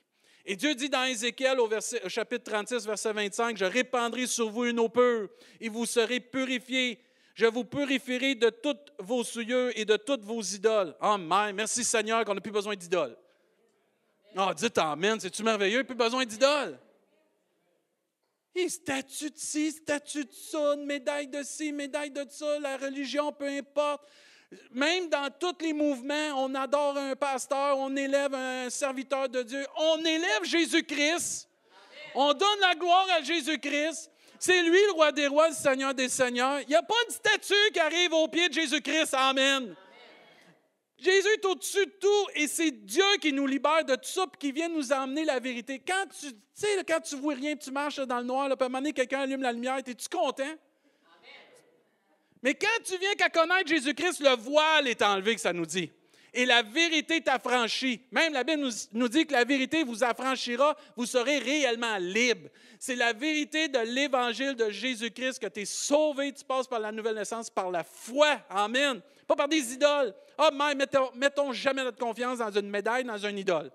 [0.50, 1.70] Et Dieu dit dans Ézéchiel au,
[2.08, 5.28] chapitre 36, verset 25, Je répandrai sur vous une eau pure
[5.60, 7.04] et vous serez purifiés.
[7.36, 10.96] Je vous purifierai de toutes vos souillures et de toutes vos idoles.
[11.02, 11.54] Amen.
[11.54, 13.18] Merci Seigneur qu'on n'a plus besoin d'idoles.
[14.38, 15.84] Ah, dites Amen, c'est-tu merveilleux?
[15.84, 16.80] Plus besoin d'idoles.
[18.56, 23.34] Et statut de ci, statut de ça, médaille de ci, médaille de ça, la religion,
[23.34, 24.08] peu importe.
[24.72, 29.66] Même dans tous les mouvements, on adore un pasteur, on élève un serviteur de Dieu,
[29.76, 31.50] on élève Jésus-Christ.
[32.16, 34.10] On donne la gloire à Jésus-Christ.
[34.40, 36.62] C'est lui le roi des rois, le Seigneur des seigneurs.
[36.62, 39.14] Il n'y a pas de statue qui arrive au pied de Jésus-Christ.
[39.14, 39.76] Amen.
[40.98, 44.38] Jésus est au-dessus de tout et c'est Dieu qui nous libère de tout ça et
[44.38, 45.80] qui vient nous emmener la vérité.
[45.86, 48.66] Quand tu sais, quand tu vois rien, tu marches dans le noir, là, puis à
[48.66, 50.56] un moment donné, quelqu'un allume la lumière, es-tu content?
[52.44, 55.92] Mais quand tu viens qu'à connaître Jésus-Christ, le voile est enlevé, que ça nous dit.
[56.34, 58.02] Et la vérité t'affranchit.
[58.12, 62.50] Même la Bible nous, nous, dit que la vérité vous affranchira, vous serez réellement libre.
[62.80, 66.92] C'est la vérité de l'évangile de Jésus-Christ que tu es sauvé, tu passes par la
[66.92, 68.40] nouvelle naissance, par la foi.
[68.50, 69.02] Amen.
[69.26, 70.14] Pas par des idoles.
[70.38, 73.72] Ah, mais mettons, mettons jamais notre confiance dans une médaille, dans un idole.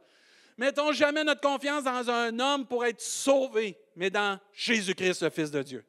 [0.57, 5.51] Mettons jamais notre confiance dans un homme pour être sauvé, mais dans Jésus-Christ, le Fils
[5.51, 5.85] de Dieu.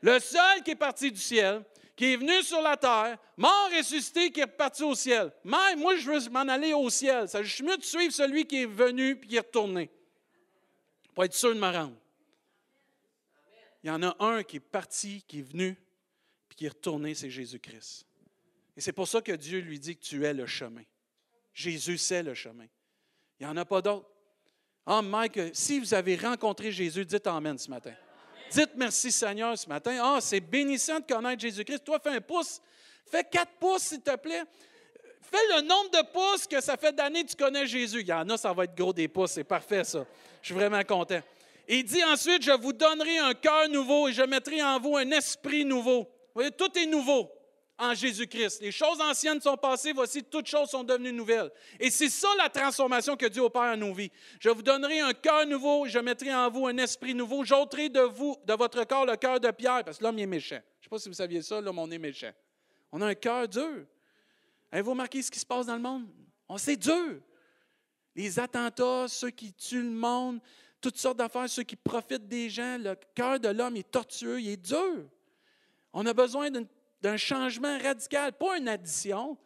[0.00, 1.64] Le seul qui est parti du ciel,
[1.98, 5.32] qui est venu sur la terre, mort, ressuscité, qui est reparti au ciel.
[5.42, 7.26] Même moi, je veux m'en aller au ciel.
[7.28, 9.90] je suis mieux suivre celui qui est venu puis qui est retourné.
[11.12, 11.96] Pour être sûr de me rendre.
[13.82, 15.76] Il y en a un qui est parti, qui est venu,
[16.48, 18.06] puis qui est retourné, c'est Jésus-Christ.
[18.76, 20.84] Et c'est pour ça que Dieu lui dit que tu es le chemin.
[21.52, 22.66] Jésus, c'est le chemin.
[23.40, 24.08] Il n'y en a pas d'autre.
[24.86, 27.94] Ah, Mike, si vous avez rencontré Jésus, dites Amen ce matin.
[28.50, 29.98] Dites merci Seigneur ce matin.
[30.02, 31.84] Ah, c'est bénissant de connaître Jésus-Christ.
[31.84, 32.60] Toi, fais un pouce.
[33.10, 34.42] Fais quatre pouces, s'il te plaît.
[35.20, 38.00] Fais le nombre de pouces que ça fait d'années que tu connais Jésus.
[38.00, 39.32] Il y en a, ça va être gros des pouces.
[39.32, 40.04] C'est parfait, ça.
[40.40, 41.20] Je suis vraiment content.
[41.68, 45.10] il dit ensuite, je vous donnerai un cœur nouveau et je mettrai en vous un
[45.10, 46.00] esprit nouveau.
[46.00, 47.30] Vous voyez, tout est nouveau
[47.78, 48.60] en Jésus-Christ.
[48.60, 51.50] Les choses anciennes sont passées, voici, toutes choses sont devenues nouvelles.
[51.78, 54.10] Et c'est ça la transformation que Dieu opère en nos vies.
[54.40, 58.00] Je vous donnerai un cœur nouveau, je mettrai en vous un esprit nouveau, j'ôterai de
[58.00, 60.60] vous, de votre corps, le cœur de pierre, parce que l'homme est méchant.
[60.80, 62.32] Je ne sais pas si vous saviez ça, l'homme, on est méchant.
[62.90, 63.86] On a un cœur dur.
[64.72, 66.06] Avez-vous remarqué ce qui se passe dans le monde?
[66.48, 67.20] On sait dur.
[68.16, 70.40] Les attentats, ceux qui tuent le monde,
[70.80, 74.50] toutes sortes d'affaires, ceux qui profitent des gens, le cœur de l'homme est tortueux, il
[74.50, 75.08] est dur.
[75.92, 76.66] On a besoin d'une
[77.00, 79.36] d'un changement radical, pas une addition.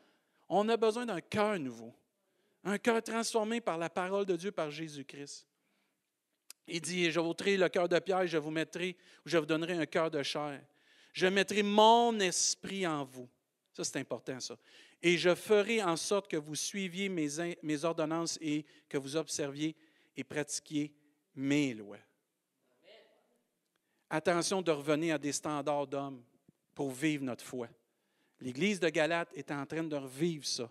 [0.49, 1.95] On a besoin d'un cœur nouveau,
[2.65, 5.47] un cœur transformé par la parole de Dieu, par Jésus-Christ.
[6.67, 9.87] Il dit, je vous le cœur de pierre, je vous mettrai, je vous donnerai un
[9.87, 10.63] cœur de chair.
[11.13, 13.29] Je mettrai mon esprit en vous.
[13.73, 14.57] Ça, c'est important, ça.
[15.03, 19.75] Et je ferai en sorte que vous suiviez mes ordonnances et que vous observiez
[20.17, 20.95] et pratiquiez
[21.35, 21.99] mes lois.
[24.09, 26.23] Attention de revenir à des standards d'hommes
[26.75, 27.69] pour vivre notre foi.
[28.41, 30.71] L'Église de Galate est en train de revivre ça.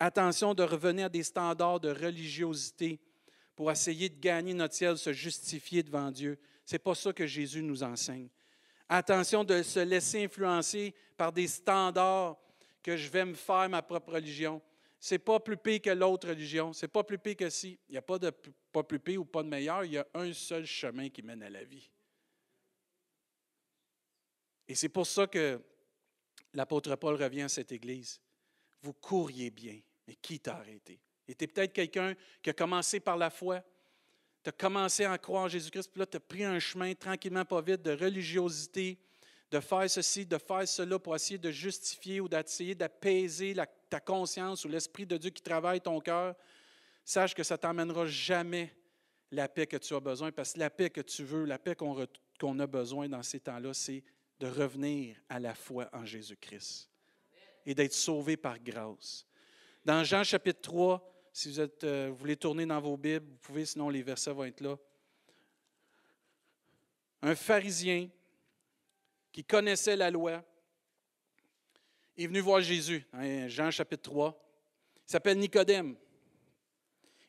[0.00, 2.98] Attention de revenir à des standards de religiosité
[3.54, 6.38] pour essayer de gagner notre ciel, se justifier devant Dieu.
[6.64, 8.28] Ce n'est pas ça que Jésus nous enseigne.
[8.88, 12.36] Attention de se laisser influencer par des standards
[12.82, 14.60] que je vais me faire ma propre religion.
[14.98, 16.72] Ce n'est pas plus pire que l'autre religion.
[16.72, 17.78] Ce n'est pas plus pire que si.
[17.88, 18.32] Il n'y a pas de
[18.72, 19.84] pas plus pire ou pas de meilleur.
[19.84, 21.88] Il y a un seul chemin qui mène à la vie.
[24.68, 25.60] Et c'est pour ça que
[26.54, 28.20] l'apôtre Paul revient à cette Église.
[28.82, 31.00] Vous courriez bien, mais qui t'a arrêté?
[31.28, 33.62] Et tu peut-être quelqu'un qui a commencé par la foi,
[34.42, 37.44] tu as commencé à croire en Jésus-Christ, puis là, tu as pris un chemin tranquillement,
[37.44, 38.98] pas vite, de religiosité,
[39.50, 43.54] de faire ceci, de faire cela pour essayer de justifier ou d'essayer d'apaiser
[43.88, 46.34] ta conscience ou l'Esprit de Dieu qui travaille ton cœur,
[47.04, 48.74] sache que ça ne t'emmènera jamais
[49.30, 51.76] la paix que tu as besoin, parce que la paix que tu veux, la paix
[51.76, 54.02] qu'on a besoin dans ces temps-là, c'est
[54.42, 56.90] de revenir à la foi en Jésus-Christ
[57.64, 59.24] et d'être sauvé par grâce.
[59.84, 63.88] Dans Jean chapitre 3, si euh, vous voulez tourner dans vos Bibles, vous pouvez, sinon
[63.88, 64.76] les versets vont être là.
[67.22, 68.08] Un pharisien
[69.30, 70.44] qui connaissait la loi
[72.18, 74.44] est venu voir Jésus, hein, Jean chapitre 3.
[75.06, 75.94] Il s'appelle Nicodème.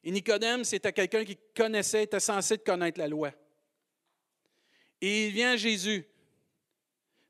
[0.04, 3.32] Et Nicodème, c'était quelqu'un qui connaissait, était censé connaître la loi.
[5.00, 6.08] Et il vient à Jésus.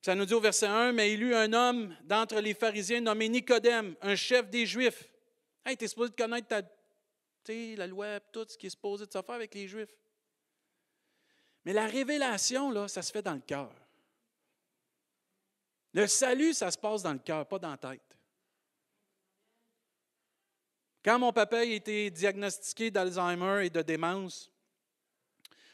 [0.04, 3.30] Ça nous dit au verset 1, mais il eut un homme d'entre les pharisiens nommé
[3.30, 5.10] Nicodème, un chef des Juifs.
[5.66, 6.62] Hey, tu es supposé connaître ta,
[7.48, 9.96] la loi, tout ce qui est supposé de se faire avec les Juifs.
[11.64, 13.72] Mais la révélation, là, ça se fait dans le cœur.
[15.94, 18.18] Le salut, ça se passe dans le cœur, pas dans la tête.
[21.06, 24.52] Quand mon papa a été diagnostiqué d'Alzheimer et de démence,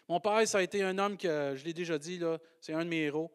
[0.08, 2.22] mon père, ça a été un homme que, je l'ai déjà dit,
[2.62, 3.32] c'est un de mes héros.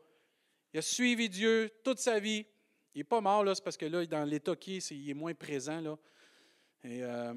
[0.74, 2.44] Il a suivi Dieu toute sa vie.
[2.94, 5.14] Il n'est pas mort, là, c'est parce que là, dans l'état qui est, il est
[5.14, 5.80] moins présent.
[5.80, 5.96] Là.
[6.84, 7.34] Euh,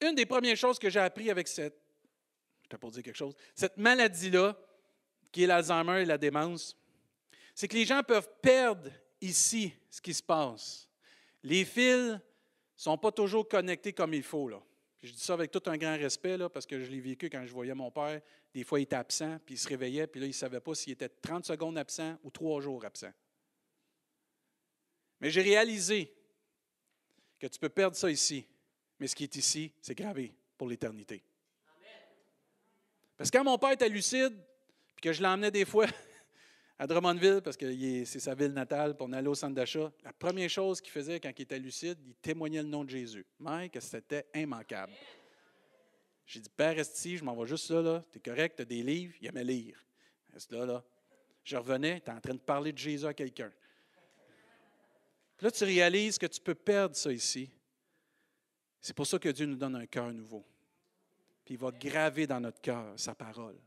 [0.00, 1.80] une des premières choses que j'ai appris avec cette,
[2.80, 4.58] pour dire quelque chose, cette maladie-là,
[5.30, 6.76] qui est l'Alzheimer et la démence,
[7.54, 10.88] c'est que les gens peuvent perdre ici ce qui se passe.
[11.44, 12.18] Les fils
[12.76, 14.48] sont pas toujours connectés comme il faut.
[14.48, 14.60] Là.
[15.00, 17.46] je dis ça avec tout un grand respect, là, parce que je l'ai vécu quand
[17.46, 18.20] je voyais mon père.
[18.58, 20.74] Des fois, il était absent, puis il se réveillait, puis là, il ne savait pas
[20.74, 23.12] s'il était 30 secondes absent ou trois jours absent.
[25.20, 26.12] Mais j'ai réalisé
[27.38, 28.48] que tu peux perdre ça ici,
[28.98, 31.22] mais ce qui est ici, c'est gravé pour l'éternité.
[33.16, 34.36] Parce que quand mon père était lucide,
[34.96, 35.86] puis que je l'emmenais des fois
[36.80, 40.50] à Drummondville, parce que c'est sa ville natale, pour aller au centre d'achat, la première
[40.50, 43.24] chose qu'il faisait quand il était lucide, il témoignait le nom de Jésus.
[43.38, 44.94] Mike, c'était immanquable.
[46.28, 48.04] J'ai dit, Père, reste ici, je m'en vais juste là, là.
[48.14, 49.82] es correct, tu as des livres, il aimait lire.
[50.34, 50.84] Reste là, là.
[51.42, 53.50] Je revenais, tu es en train de parler de Jésus à quelqu'un.
[55.40, 57.50] Là, tu réalises que tu peux perdre ça ici.
[58.78, 60.44] C'est pour ça que Dieu nous donne un cœur nouveau.
[61.46, 63.58] Puis il va graver dans notre cœur sa parole.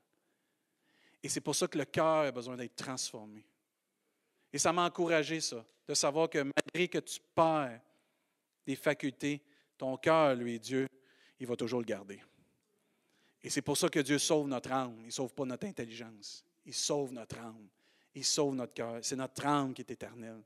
[1.24, 3.44] Et c'est pour ça que le cœur a besoin d'être transformé.
[4.54, 7.82] Et ça m'a encouragé, ça, de savoir que malgré que tu perds
[8.68, 9.42] des facultés,
[9.80, 10.88] ton cœur, lui, Dieu,
[11.40, 12.22] il va toujours le garder.
[13.44, 14.96] Et c'est pour ça que Dieu sauve notre âme.
[15.00, 16.44] Il ne sauve pas notre intelligence.
[16.66, 17.68] Il sauve notre âme.
[18.14, 19.00] Il sauve notre cœur.
[19.02, 20.44] C'est notre âme qui est éternelle.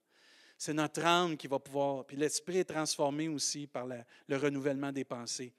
[0.57, 2.05] C'est notre âme qui va pouvoir.
[2.05, 5.53] Puis l'esprit est transformé aussi par le renouvellement des pensées.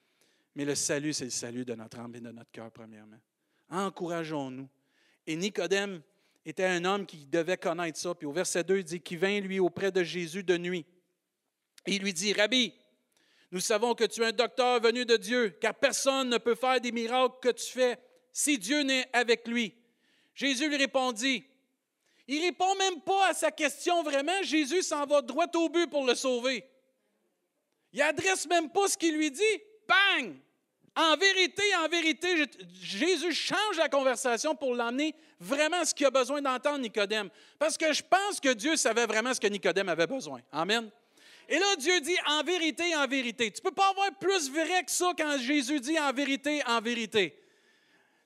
[0.55, 3.20] Mais le salut, c'est le salut de notre âme et de notre cœur, premièrement.
[3.68, 4.68] Encourageons-nous
[5.27, 6.03] et Nicodème
[6.44, 8.14] était un homme qui devait connaître ça.
[8.14, 10.87] Puis au verset 2, il dit qu'il vint, lui, auprès de Jésus de nuit.
[11.87, 12.72] Et il lui dit, Rabbi,
[13.53, 16.81] nous savons que tu es un docteur venu de Dieu, car personne ne peut faire
[16.81, 17.99] des miracles que tu fais
[18.33, 19.75] si Dieu n'est avec lui.
[20.35, 21.47] Jésus lui répondit,
[22.29, 24.43] il répond même pas à sa question vraiment.
[24.43, 26.65] Jésus s'en va droit au but pour le sauver.
[27.93, 29.43] Il adresse même pas ce qu'il lui dit.
[29.89, 30.35] Bang!
[30.97, 32.47] En vérité, en vérité,
[32.81, 37.29] Jésus change la conversation pour l'emmener vraiment à ce qu'il a besoin d'entendre Nicodème.
[37.59, 40.41] Parce que je pense que Dieu savait vraiment ce que Nicodème avait besoin.
[40.51, 40.91] Amen.
[41.49, 43.51] Et là, Dieu dit en vérité, en vérité.
[43.51, 46.81] Tu ne peux pas avoir plus vrai que ça quand Jésus dit en vérité, en
[46.81, 47.39] vérité.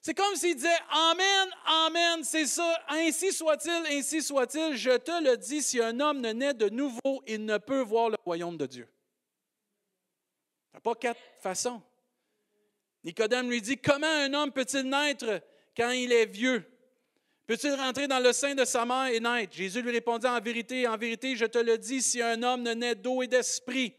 [0.00, 4.74] C'est comme s'il disait Amen, Amen, c'est ça, ainsi soit-il, ainsi soit-il.
[4.76, 8.08] Je te le dis, si un homme ne naît de nouveau, il ne peut voir
[8.08, 8.88] le royaume de Dieu.
[10.68, 11.82] Il n'y a pas quatre façons.
[13.04, 15.42] Nicodème lui dit, comment un homme peut-il naître
[15.76, 16.69] quand il est vieux?
[17.50, 19.56] Peut-il rentrer dans le sein de sa mère et naître?
[19.56, 22.74] Jésus lui répondit, en vérité, en vérité, je te le dis, si un homme ne
[22.74, 23.92] naît d'eau et d'esprit,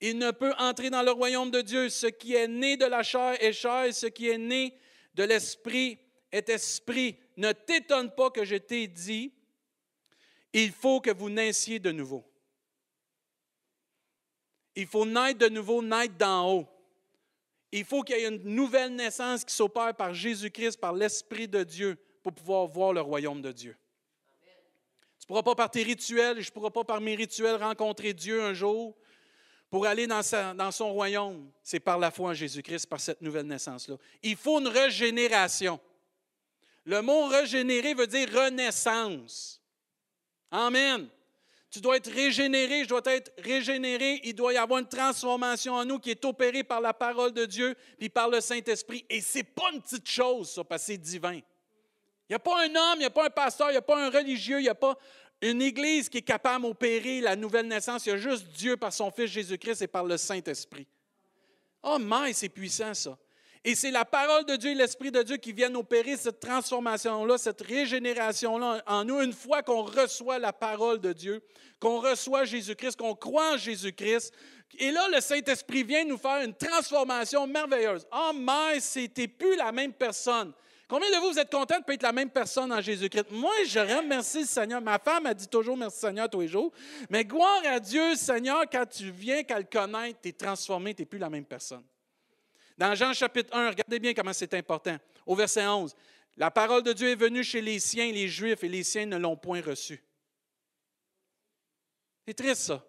[0.00, 1.90] il ne peut entrer dans le royaume de Dieu.
[1.90, 4.74] Ce qui est né de la chair est chair, ce qui est né
[5.12, 5.98] de l'esprit
[6.32, 7.18] est esprit.
[7.36, 9.34] Ne t'étonne pas que je t'ai dit,
[10.54, 12.24] il faut que vous naissiez de nouveau.
[14.74, 16.68] Il faut naître de nouveau, naître d'en haut.
[17.70, 21.64] Il faut qu'il y ait une nouvelle naissance qui s'opère par Jésus-Christ, par l'Esprit de
[21.64, 23.76] Dieu, pour pouvoir voir le royaume de Dieu.
[25.18, 28.12] Tu ne pourras pas par tes rituels, je ne pourrai pas par mes rituels rencontrer
[28.12, 28.96] Dieu un jour
[29.70, 31.50] pour aller dans, son royaume.
[31.62, 33.96] C'est par la foi en Jésus-Christ, par cette nouvelle naissance-là.
[34.22, 35.80] Il faut une régénération.
[36.84, 39.62] Le mot régénérer veut dire renaissance.
[40.50, 41.08] Amen.
[41.70, 44.20] Tu dois être régénéré, je dois être régénéré.
[44.24, 47.46] Il doit y avoir une transformation en nous qui est opérée par la parole de
[47.46, 49.06] Dieu puis par le Saint-Esprit.
[49.08, 51.40] Et ce n'est pas une petite chose, ça, parce que c'est divin.
[52.32, 53.82] Il n'y a pas un homme, il n'y a pas un pasteur, il n'y a
[53.82, 54.96] pas un religieux, il n'y a pas
[55.42, 58.06] une église qui est capable d'opérer la nouvelle naissance.
[58.06, 60.86] Il y a juste Dieu par son Fils Jésus-Christ et par le Saint-Esprit.
[61.82, 63.18] Oh, mais c'est puissant ça.
[63.62, 67.36] Et c'est la parole de Dieu et l'Esprit de Dieu qui viennent opérer cette transformation-là,
[67.36, 71.42] cette régénération-là en nous, une fois qu'on reçoit la parole de Dieu,
[71.80, 74.32] qu'on reçoit Jésus-Christ, qu'on croit en Jésus-Christ.
[74.78, 78.06] Et là, le Saint-Esprit vient nous faire une transformation merveilleuse.
[78.10, 80.54] Oh, mais c'était plus la même personne.
[80.92, 83.30] Combien de vous, vous êtes contents de être la même personne en Jésus-Christ?
[83.30, 84.82] Moi, je remercie le Seigneur.
[84.82, 86.70] Ma femme a dit toujours merci Seigneur tous les jours.
[87.08, 91.00] Mais gloire à Dieu, Seigneur, quand tu viens qu'à le connaître, tu es transformé, tu
[91.00, 91.82] n'es plus la même personne.
[92.76, 94.98] Dans Jean chapitre 1, regardez bien comment c'est important.
[95.24, 95.96] Au verset 11,
[96.36, 99.16] la parole de Dieu est venue chez les siens, les Juifs, et les siens ne
[99.16, 100.04] l'ont point reçue.
[102.26, 102.84] C'est triste ça.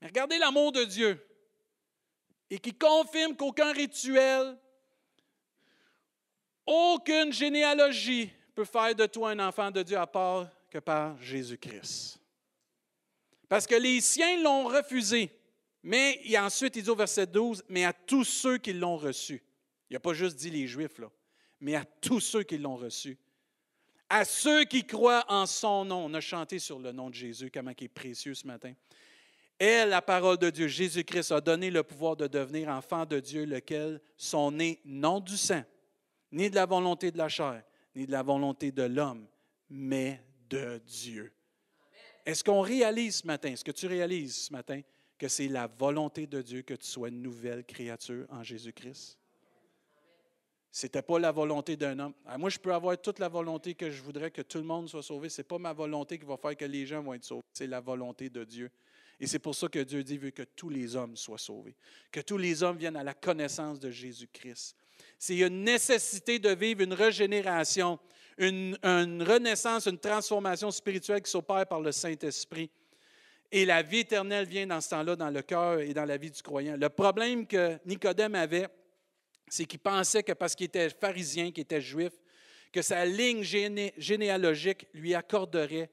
[0.00, 1.22] Mais regardez l'amour de Dieu
[2.48, 4.56] et qui confirme qu'aucun rituel,
[6.70, 12.20] aucune généalogie peut faire de toi un enfant de Dieu à part que par Jésus-Christ.
[13.48, 15.36] Parce que les siens l'ont refusé.
[15.82, 19.42] Mais ensuite, il dit au verset 12, mais à tous ceux qui l'ont reçu.
[19.88, 21.00] Il n'a pas juste dit les Juifs,
[21.58, 23.18] mais à tous ceux qui l'ont reçu.
[24.08, 26.04] À ceux qui croient en son nom.
[26.04, 28.74] On a chanté sur le nom de Jésus, comment il est précieux ce matin.
[29.58, 33.44] Et la parole de Dieu, Jésus-Christ, a donné le pouvoir de devenir enfant de Dieu,
[33.44, 34.00] lequel?
[34.16, 35.64] Sont nés non du sang,
[36.32, 37.62] ni de la volonté de la chair,
[37.94, 39.26] ni de la volonté de l'homme,
[39.68, 41.32] mais de Dieu.
[42.26, 44.80] Est-ce qu'on réalise ce matin, est-ce que tu réalises ce matin
[45.18, 49.18] que c'est la volonté de Dieu que tu sois une nouvelle créature en Jésus-Christ?
[50.72, 52.14] Ce n'était pas la volonté d'un homme.
[52.24, 54.88] Ah, moi, je peux avoir toute la volonté que je voudrais que tout le monde
[54.88, 55.28] soit sauvé.
[55.28, 57.42] Ce n'est pas ma volonté qui va faire que les gens vont être sauvés.
[57.52, 58.70] C'est la volonté de Dieu.
[59.18, 61.76] Et c'est pour ça que Dieu dit veut que tous les hommes soient sauvés,
[62.10, 64.76] que tous les hommes viennent à la connaissance de Jésus-Christ.
[65.22, 67.98] C'est une nécessité de vivre une régénération,
[68.38, 72.70] une, renaissance, une transformation spirituelle qui s'opère par le Saint-Esprit.
[73.52, 76.30] Et la vie éternelle vient dans ce temps-là, dans le cœur et dans la vie
[76.30, 76.74] du croyant.
[76.74, 78.66] Le problème que Nicodème avait,
[79.46, 82.14] c'est qu'il pensait que parce qu'il était pharisien, qu'il était juif,
[82.72, 85.90] que sa ligne généalogique lui accorderait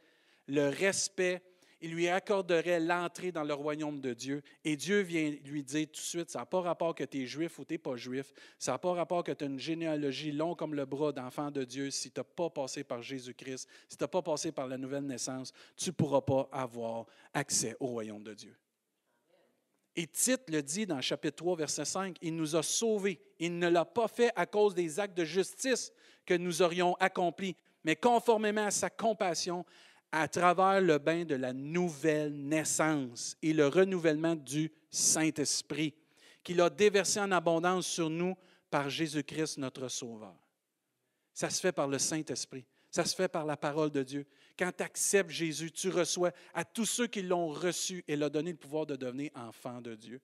[0.48, 1.42] le respect
[1.82, 4.42] il lui accorderait l'entrée dans le royaume de Dieu.
[4.64, 7.26] Et Dieu vient lui dire tout de suite, ça n'a pas rapport que tu es
[7.26, 10.32] juif ou tu n'es pas juif, ça n'a pas rapport que tu as une généalogie
[10.32, 11.92] longue comme le bras d'enfant de Dieu.
[11.92, 15.06] Si tu n'as pas passé par Jésus-Christ, si tu n'as pas passé par la nouvelle
[15.06, 18.56] naissance, tu ne pourras pas avoir accès au royaume de Dieu.
[19.96, 23.20] Et Tite le dit dans chapitre 3, verset 5, il nous a sauvés.
[23.40, 25.92] Il ne l'a pas fait à cause des actes de justice
[26.24, 29.66] que nous aurions accomplis, mais conformément à sa compassion,
[30.12, 35.94] à travers le bain de la nouvelle naissance et le renouvellement du Saint-Esprit,
[36.44, 38.36] qu'il a déversé en abondance sur nous
[38.70, 40.36] par Jésus-Christ notre Sauveur.
[41.34, 42.66] Ça se fait par le Saint-Esprit.
[42.90, 44.26] Ça se fait par la parole de Dieu.
[44.58, 48.52] Quand tu acceptes Jésus, tu reçois à tous ceux qui l'ont reçu et l'ont donné
[48.52, 50.22] le pouvoir de devenir enfant de Dieu.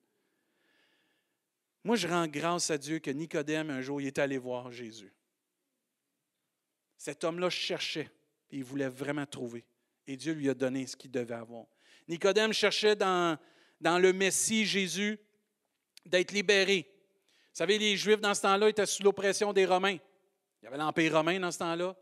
[1.84, 5.12] Moi, je rends grâce à Dieu que Nicodème, un jour, il est allé voir Jésus.
[6.96, 8.10] Cet homme-là cherchait,
[8.50, 9.64] et il voulait vraiment trouver.
[10.06, 11.64] Et Dieu lui a donné ce qu'il devait avoir.
[12.08, 13.38] Nicodème cherchait dans,
[13.80, 15.18] le Messie Jésus
[16.04, 16.86] d'être libéré.
[16.86, 19.98] Vous savez, les Juifs dans ce temps-là étaient sous l'oppression des Romains.
[20.60, 21.94] Il y avait l'Empire romain dans ce temps-là.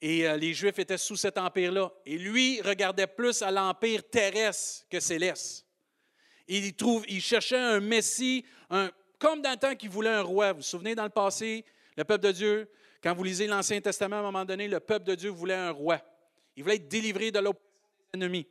[0.00, 1.92] Et euh, les Juifs étaient sous cet empire-là.
[2.06, 5.66] Et lui regardait plus à l'empire terrestre que céleste.
[6.48, 8.44] il, trouve, il cherchait un Messie,
[9.18, 10.52] comme dans le temps qu'il voulait un roi.
[10.52, 11.64] Vous vous souvenez, dans le passé,
[11.96, 12.70] le peuple de Dieu,
[13.02, 15.70] quand vous lisez l'Ancien Testament, à un moment donné, le peuple de Dieu voulait un
[15.70, 16.00] roi.
[16.60, 17.70] Il voulait être délivré de l'oppression
[18.12, 18.46] des ennemis.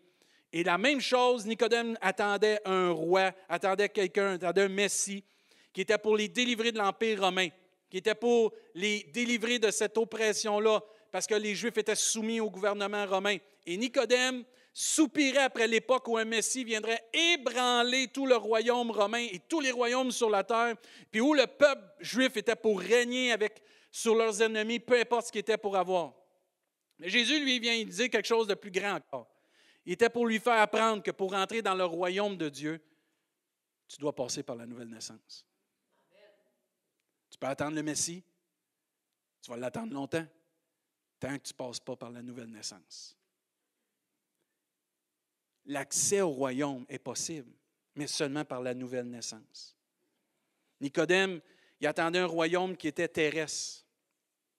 [0.52, 5.24] Et la même chose, Nicodème attendait un roi, attendait quelqu'un, attendait un Messie,
[5.72, 7.50] qui était pour les délivrer de l'Empire romain,
[7.88, 12.50] qui était pour les délivrer de cette oppression-là, parce que les Juifs étaient soumis au
[12.50, 13.38] gouvernement romain.
[13.68, 14.44] Et Nicodème
[14.74, 19.70] soupirait après l'époque où un Messie viendrait ébranler tout le royaume romain et tous les
[19.70, 20.74] royaumes sur la terre,
[21.12, 25.32] puis où le peuple juif était pour régner avec, sur leurs ennemis, peu importe ce
[25.32, 26.14] qu'il était pour avoir.
[27.00, 29.28] Mais Jésus, lui, vient dire quelque chose de plus grand encore.
[29.86, 32.82] Il était pour lui faire apprendre que pour entrer dans le royaume de Dieu,
[33.88, 35.46] tu dois passer par la nouvelle naissance.
[37.30, 38.24] Tu peux attendre le Messie,
[39.42, 40.28] tu vas l'attendre longtemps,
[41.20, 43.18] tant que tu ne passes pas par la nouvelle naissance.
[45.66, 47.52] L'accès au royaume est possible,
[47.96, 49.78] mais seulement par la nouvelle naissance.
[50.82, 51.42] Nicodème,
[51.80, 53.86] il attendait un royaume qui était terrestre.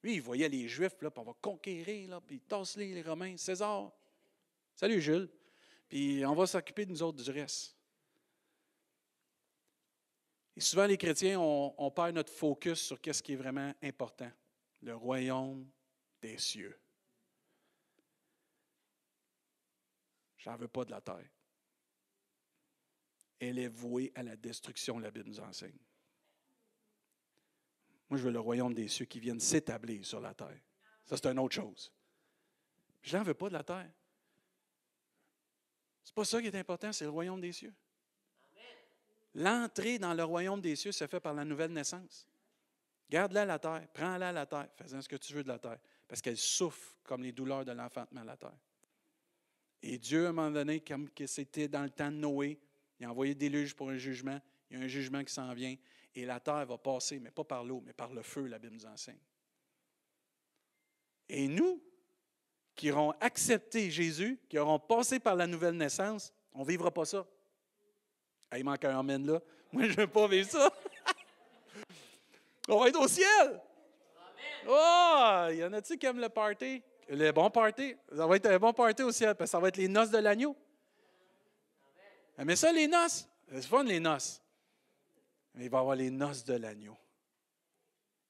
[0.03, 3.03] Lui, il voyait les Juifs, là, puis on va conquérir, là, puis tasse les, les
[3.03, 3.37] Romains.
[3.37, 3.93] César,
[4.75, 5.29] salut Jules.
[5.89, 7.77] Puis on va s'occuper de nous autres du reste.
[10.57, 14.31] Et souvent, les chrétiens, on, perd notre focus sur ce qui est vraiment important.
[14.83, 15.71] le royaume
[16.23, 16.79] des cieux.
[20.39, 21.29] J'en veux pas de la terre.
[23.39, 25.79] Elle est vouée à la destruction, la Bible nous enseigne.
[28.11, 30.61] Moi, je veux le royaume des cieux qui vienne s'établir sur la terre.
[31.07, 31.93] Ça, c'est une autre chose.
[33.03, 33.91] Je n'en veux pas de la terre.
[36.03, 37.73] C'est pas ça qui est important, c'est le royaume des cieux.
[39.35, 42.27] L'entrée dans le royaume des cieux se fait par la nouvelle naissance.
[43.09, 45.59] Garde-la à la terre, prends-la à la terre, fais ce que tu veux de la
[45.59, 48.59] terre, parce qu'elle souffre comme les douleurs de l'enfantement à la terre.
[49.83, 52.61] Et Dieu, à un moment donné, comme c'était dans le temps de Noé,
[52.99, 54.41] il a envoyé des déluge pour un jugement.
[54.71, 55.75] Il y a un jugement qui s'en vient.
[56.15, 58.75] Et la terre va passer, mais pas par l'eau, mais par le feu, la Bible
[58.75, 59.21] nous enseigne.
[61.29, 61.81] Et nous,
[62.75, 67.05] qui aurons accepté Jésus, qui auront passé par la nouvelle naissance, on ne vivra pas
[67.05, 67.27] ça.
[68.51, 69.41] Ah, il manque un amen là.
[69.73, 70.73] Moi, je ne veux pas vivre ça.
[72.69, 73.61] on va être au ciel.
[74.67, 76.83] Oh, il y en a-tu qui aiment le party?
[77.09, 77.95] Le bon party.
[78.15, 80.11] Ça va être un bon party au ciel, parce que ça va être les noces
[80.11, 80.57] de l'agneau.
[82.39, 84.43] Mais ça, les noces, c'est fun les noces.
[85.55, 86.97] Mais il va avoir les noces de l'agneau.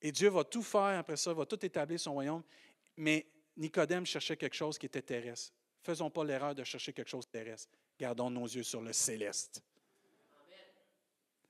[0.02, 2.42] Et Dieu va tout faire après ça, va tout établir son royaume.
[2.96, 5.52] Mais Nicodème cherchait quelque chose qui était terrestre.
[5.82, 7.70] Faisons pas l'erreur de chercher quelque chose de terrestre.
[7.98, 9.62] Gardons nos yeux sur le céleste.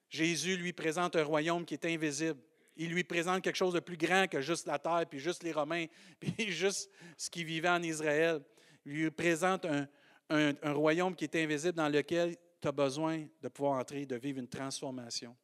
[0.09, 2.41] Jésus lui présente un royaume qui est invisible.
[2.77, 5.53] Il lui présente quelque chose de plus grand que juste la terre, puis juste les
[5.53, 5.87] Romains,
[6.21, 8.43] puis juste ce qui vivait en Israël.
[8.85, 9.87] Il lui présente un,
[10.29, 14.41] un royaume qui est invisible dans lequel tu as besoin de pouvoir entrer, de vivre
[14.41, 15.37] une transformation.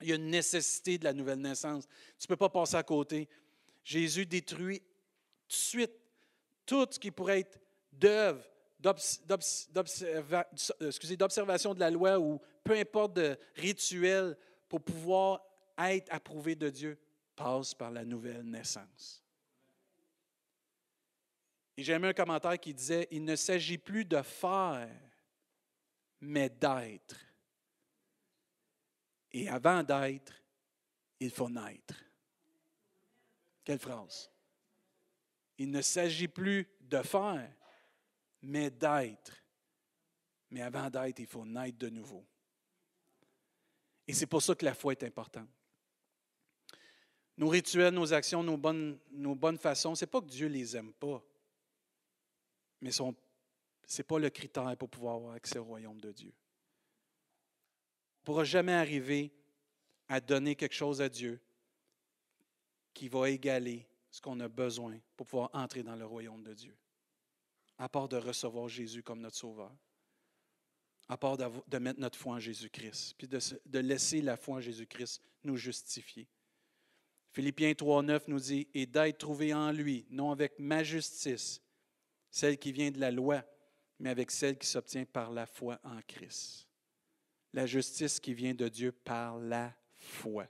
[0.00, 1.86] Il y a une nécessité de la nouvelle naissance.
[2.18, 3.28] Tu ne peux pas passer à côté.
[3.82, 4.86] Jésus détruit tout
[5.48, 5.92] de suite
[6.66, 7.58] tout ce qui pourrait être
[7.92, 8.44] d'œuvre,
[11.18, 14.36] d'observation de la loi ou peu importe de rituel
[14.68, 15.42] pour pouvoir
[15.78, 16.98] être approuvé de Dieu,
[17.34, 19.22] passe par la nouvelle naissance.
[21.76, 24.88] Et j'ai aimé un commentaire qui disait, il ne s'agit plus de faire,
[26.20, 27.16] mais d'être.
[29.36, 30.32] Et avant d'être,
[31.20, 31.94] il faut naître.
[33.62, 34.30] Quelle phrase.
[35.58, 37.52] Il ne s'agit plus de faire,
[38.40, 39.36] mais d'être.
[40.48, 42.24] Mais avant d'être, il faut naître de nouveau.
[44.08, 45.50] Et c'est pour ça que la foi est importante.
[47.36, 50.54] Nos rituels, nos actions, nos bonnes, nos bonnes façons, ce n'est pas que Dieu ne
[50.54, 51.22] les aime pas,
[52.80, 56.32] mais ce n'est pas le critère pour pouvoir avoir accès au royaume de Dieu
[58.26, 59.32] pourra jamais arriver
[60.08, 61.40] à donner quelque chose à Dieu
[62.92, 66.76] qui va égaler ce qu'on a besoin pour pouvoir entrer dans le royaume de Dieu,
[67.78, 69.72] à part de recevoir Jésus comme notre Sauveur,
[71.08, 74.60] à part de mettre notre foi en Jésus-Christ, puis de, de laisser la foi en
[74.60, 76.26] Jésus-Christ nous justifier.
[77.30, 81.62] Philippiens 3.9 nous dit, et d'être trouvé en lui, non avec ma justice,
[82.28, 83.44] celle qui vient de la loi,
[84.00, 86.65] mais avec celle qui s'obtient par la foi en Christ
[87.56, 90.46] la justice qui vient de Dieu par la foi.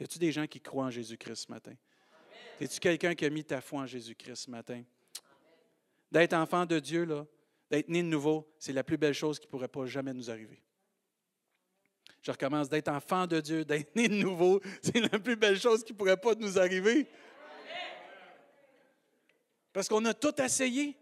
[0.00, 1.74] Y a-t-il des gens qui croient en Jésus-Christ ce matin?
[2.60, 4.82] Es-tu quelqu'un qui a mis ta foi en Jésus-Christ ce matin?
[6.10, 7.06] D'être enfant de Dieu,
[7.70, 10.28] d'être né de nouveau, c'est la plus belle chose qui ne pourrait pas jamais nous
[10.28, 10.60] arriver.
[12.20, 15.84] Je recommence d'être enfant de Dieu, d'être né de nouveau, c'est la plus belle chose
[15.84, 17.06] qui ne pourrait pas nous arriver.
[19.72, 20.96] Parce qu'on a tout essayé.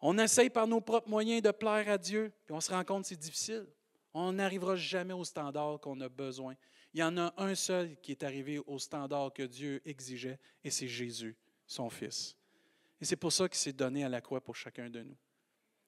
[0.00, 3.02] On essaye par nos propres moyens de plaire à Dieu, puis on se rend compte
[3.02, 3.66] que c'est difficile.
[4.12, 6.54] On n'arrivera jamais au standard qu'on a besoin.
[6.94, 10.70] Il y en a un seul qui est arrivé au standard que Dieu exigeait, et
[10.70, 11.36] c'est Jésus,
[11.66, 12.36] son Fils.
[13.00, 15.16] Et c'est pour ça qu'il s'est donné à la croix pour chacun de nous.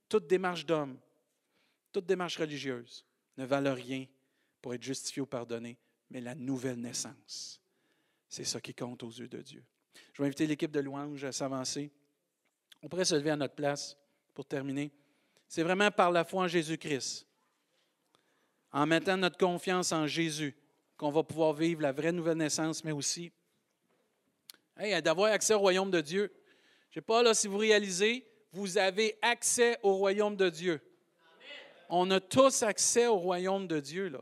[0.09, 0.99] Toute démarche d'homme,
[1.93, 3.07] toute démarche religieuse
[3.37, 4.07] ne valent rien
[4.61, 5.79] pour être justifié ou pardonné,
[6.11, 7.61] mais la nouvelle naissance.
[8.29, 9.65] C'est ça qui compte aux yeux de Dieu.
[10.13, 11.91] Je vais inviter l'équipe de louange à s'avancer.
[12.83, 13.97] On pourrait se lever à notre place
[14.35, 14.93] pour terminer.
[15.49, 17.27] C'est vraiment par la foi en Jésus-Christ,
[18.73, 20.55] en mettant notre confiance en Jésus,
[20.97, 23.33] qu'on va pouvoir vivre la vraie nouvelle naissance, mais aussi
[25.03, 26.33] d'avoir accès au royaume de Dieu.
[26.91, 30.81] Je ne sais pas là, si vous réalisez, vous avez accès au royaume de Dieu.
[31.89, 34.13] On a tous accès au royaume de Dieu.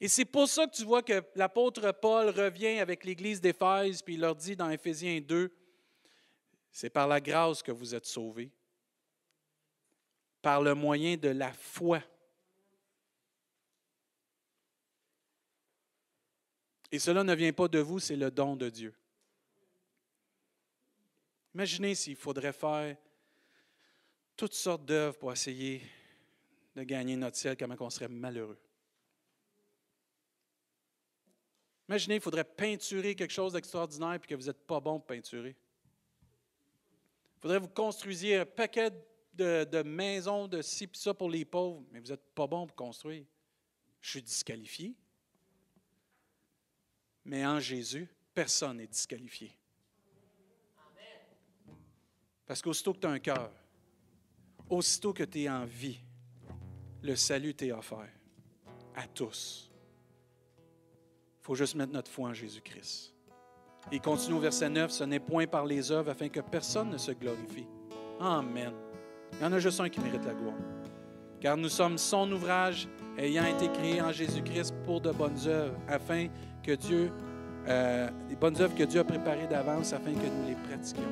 [0.00, 4.14] Et c'est pour ça que tu vois que l'apôtre Paul revient avec l'Église d'Éphèse, puis
[4.14, 5.50] il leur dit dans Éphésiens 2,
[6.74, 8.50] c'est par la grâce que vous êtes sauvés,
[10.42, 12.02] par le moyen de la foi.
[16.90, 18.92] Et cela ne vient pas de vous, c'est le don de Dieu.
[21.54, 22.96] Imaginez s'il faudrait faire
[24.36, 25.80] toutes sortes d'œuvres pour essayer
[26.74, 28.58] de gagner notre ciel, comment on serait malheureux.
[31.88, 35.54] Imaginez, il faudrait peinturer quelque chose d'extraordinaire puis que vous n'êtes pas bon pour peinturer.
[37.44, 38.90] Faudrait que vous construisiez un paquet
[39.34, 42.74] de, maisons, de ci et ça pour les pauvres, mais vous n'êtes pas bon pour
[42.74, 43.26] construire.
[44.00, 44.94] Je suis disqualifié.
[47.22, 49.54] Mais en Jésus, personne n'est disqualifié.
[52.46, 53.52] Parce qu'aussitôt que tu as un cœur,
[54.70, 56.00] aussitôt que tu es en vie,
[57.02, 58.10] le salut t'est offert
[58.94, 59.70] à tous.
[60.56, 63.13] Il faut juste mettre notre foi en Jésus-Christ.
[63.92, 66.98] Il continue au verset 9, ce n'est point par les œuvres afin que personne ne
[66.98, 67.66] se glorifie.
[68.20, 68.72] Amen.
[69.32, 70.56] Il y en a juste un qui mérite la gloire.
[71.40, 76.28] Car nous sommes son ouvrage, ayant été créé en Jésus-Christ pour de bonnes œuvres, afin
[76.62, 77.12] que Dieu,
[77.68, 81.02] euh, les bonnes œuvres que Dieu a préparées d'avance, afin que nous les pratiquions.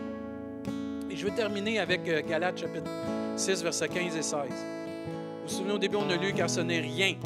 [1.11, 2.91] Et je veux terminer avec euh, Galates chapitre
[3.37, 4.33] 6, versets 15 et 16.
[4.33, 7.17] Vous vous souvenez, au début, on a lu, car ce n'est rien.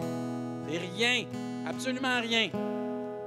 [0.68, 1.24] C'est rien,
[1.68, 2.50] absolument rien.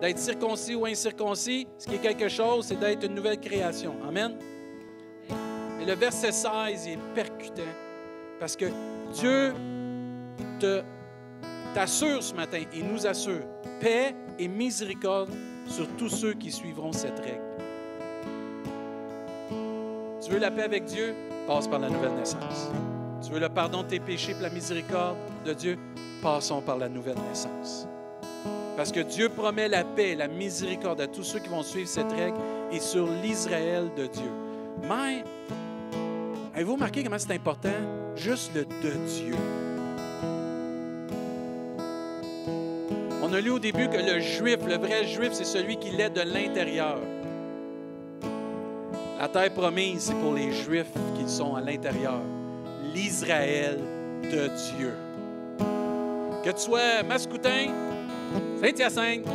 [0.02, 3.96] D'être circoncis ou incirconcis, ce qui est quelque chose, c'est d'être une nouvelle création.
[4.08, 4.38] Amen.
[5.82, 7.64] Et le verset 16 est percutant
[8.40, 8.66] parce que
[9.14, 9.54] Dieu
[11.74, 13.42] t'assure ce matin et nous assure
[13.80, 15.32] paix et miséricorde
[15.66, 17.44] sur tous ceux qui suivront cette règle.
[20.22, 21.14] Tu veux la paix avec Dieu?
[21.48, 22.70] Passe par la nouvelle naissance.
[23.22, 25.78] Tu veux le pardon de tes péchés et la miséricorde de Dieu?
[26.22, 27.88] Passons par la nouvelle naissance.
[28.80, 32.14] Parce que Dieu promet la paix la miséricorde à tous ceux qui vont suivre cette
[32.14, 32.38] règle
[32.72, 34.32] et sur l'Israël de Dieu.
[34.84, 35.22] Mais
[36.56, 37.74] Avez-vous remarqué comment c'est important?
[38.16, 39.36] Juste le de Dieu.
[43.22, 46.12] On a lu au début que le juif, le vrai juif, c'est celui qui l'est
[46.12, 47.00] de l'intérieur.
[49.20, 52.22] La terre promise, c'est pour les juifs qui sont à l'intérieur.
[52.96, 53.78] L'Israël
[54.24, 54.94] de Dieu.
[56.46, 57.68] Que tu sois mascoutin,
[58.62, 59.26] Saint-Hyacinthe,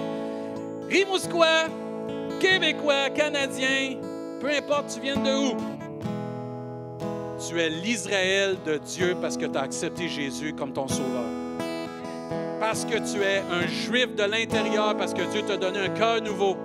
[0.88, 1.68] Rimouskois,
[2.40, 3.96] Québécois, Canadien,
[4.40, 5.56] peu importe tu viens de où,
[7.48, 11.24] tu es l'Israël de Dieu parce que tu as accepté Jésus comme ton sauveur.
[12.60, 16.22] Parce que tu es un juif de l'intérieur, parce que Dieu t'a donné un cœur
[16.22, 16.56] nouveau.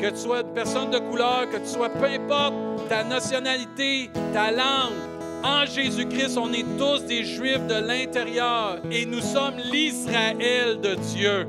[0.00, 2.54] Que tu sois une personne de couleur, que tu sois, peu importe
[2.88, 5.11] ta nationalité, ta langue,
[5.42, 11.46] en Jésus-Christ, on est tous des juifs de l'intérieur et nous sommes l'Israël de Dieu.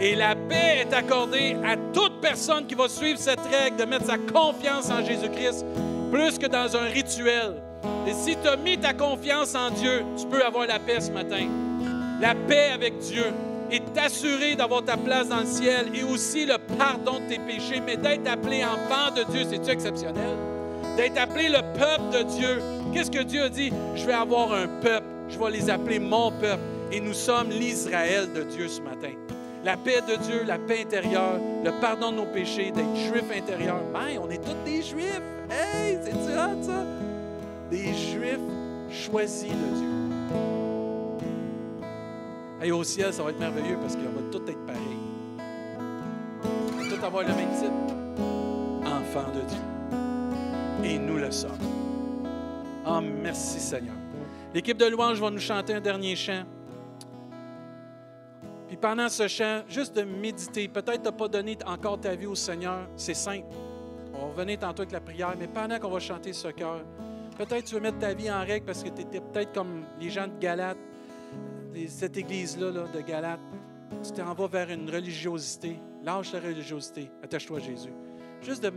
[0.00, 4.06] Et la paix est accordée à toute personne qui va suivre cette règle de mettre
[4.06, 5.64] sa confiance en Jésus-Christ
[6.12, 7.54] plus que dans un rituel.
[8.06, 11.10] Et si tu as mis ta confiance en Dieu, tu peux avoir la paix ce
[11.10, 11.46] matin.
[12.20, 13.24] La paix avec Dieu
[13.70, 17.82] et t'assurer d'avoir ta place dans le ciel et aussi le pardon de tes péchés.
[17.84, 20.57] Mais d'être appelé enfant de Dieu, c'est-tu exceptionnel?
[20.98, 22.60] D'être appelé le peuple de Dieu.
[22.92, 23.72] Qu'est-ce que Dieu a dit?
[23.94, 25.06] Je vais avoir un peuple.
[25.28, 26.60] Je vais les appeler mon peuple.
[26.90, 29.12] Et nous sommes l'Israël de Dieu ce matin.
[29.64, 33.80] La paix de Dieu, la paix intérieure, le pardon de nos péchés, d'être juif intérieur.
[33.92, 35.22] Ben, on est tous des juifs.
[35.48, 36.84] Hey, c'est hot, ça?
[37.70, 38.40] des Juifs
[38.90, 39.88] choisis de Dieu.
[42.60, 44.82] Et au ciel, ça va être merveilleux parce qu'on va tout être pareil.
[46.42, 47.70] On va tout avoir le même titre.
[48.84, 49.77] Enfant de Dieu.
[50.84, 51.58] Et nous le sommes.
[52.84, 53.94] Ah, merci Seigneur.
[54.54, 56.44] L'équipe de louange va nous chanter un dernier chant.
[58.66, 60.68] Puis pendant ce chant, juste de méditer.
[60.68, 62.88] Peut-être tu pas donné encore ta vie au Seigneur.
[62.96, 63.46] C'est simple.
[64.14, 66.80] On va revenir tantôt avec la prière, mais pendant qu'on va chanter ce cœur,
[67.38, 70.10] Peut-être tu veux mettre ta vie en règle parce que tu étais peut-être comme les
[70.10, 70.76] gens de Galate,
[71.86, 73.38] cette église-là de Galate.
[74.02, 75.78] Tu t'en vas vers une religiosité.
[76.02, 77.08] Lâche la religiosité.
[77.22, 77.92] Attache-toi à Jésus.
[78.42, 78.72] Juste de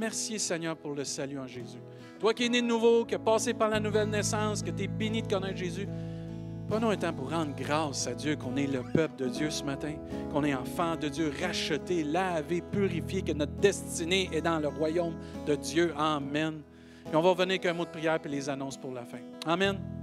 [0.00, 1.78] merci Seigneur pour le salut en Jésus.
[2.18, 4.84] Toi qui es né de nouveau, qui as passé par la nouvelle naissance, que tu
[4.84, 5.86] es béni de connaître Jésus,
[6.68, 9.62] prenons un temps pour rendre grâce à Dieu qu'on est le peuple de Dieu ce
[9.62, 9.94] matin,
[10.32, 15.14] qu'on est enfant de Dieu, racheté, lavé, purifié, que notre destinée est dans le royaume
[15.46, 15.92] de Dieu.
[15.96, 16.62] Amen.
[17.12, 19.18] Et on va revenir avec un mot de prière et les annonces pour la fin.
[19.46, 19.99] Amen.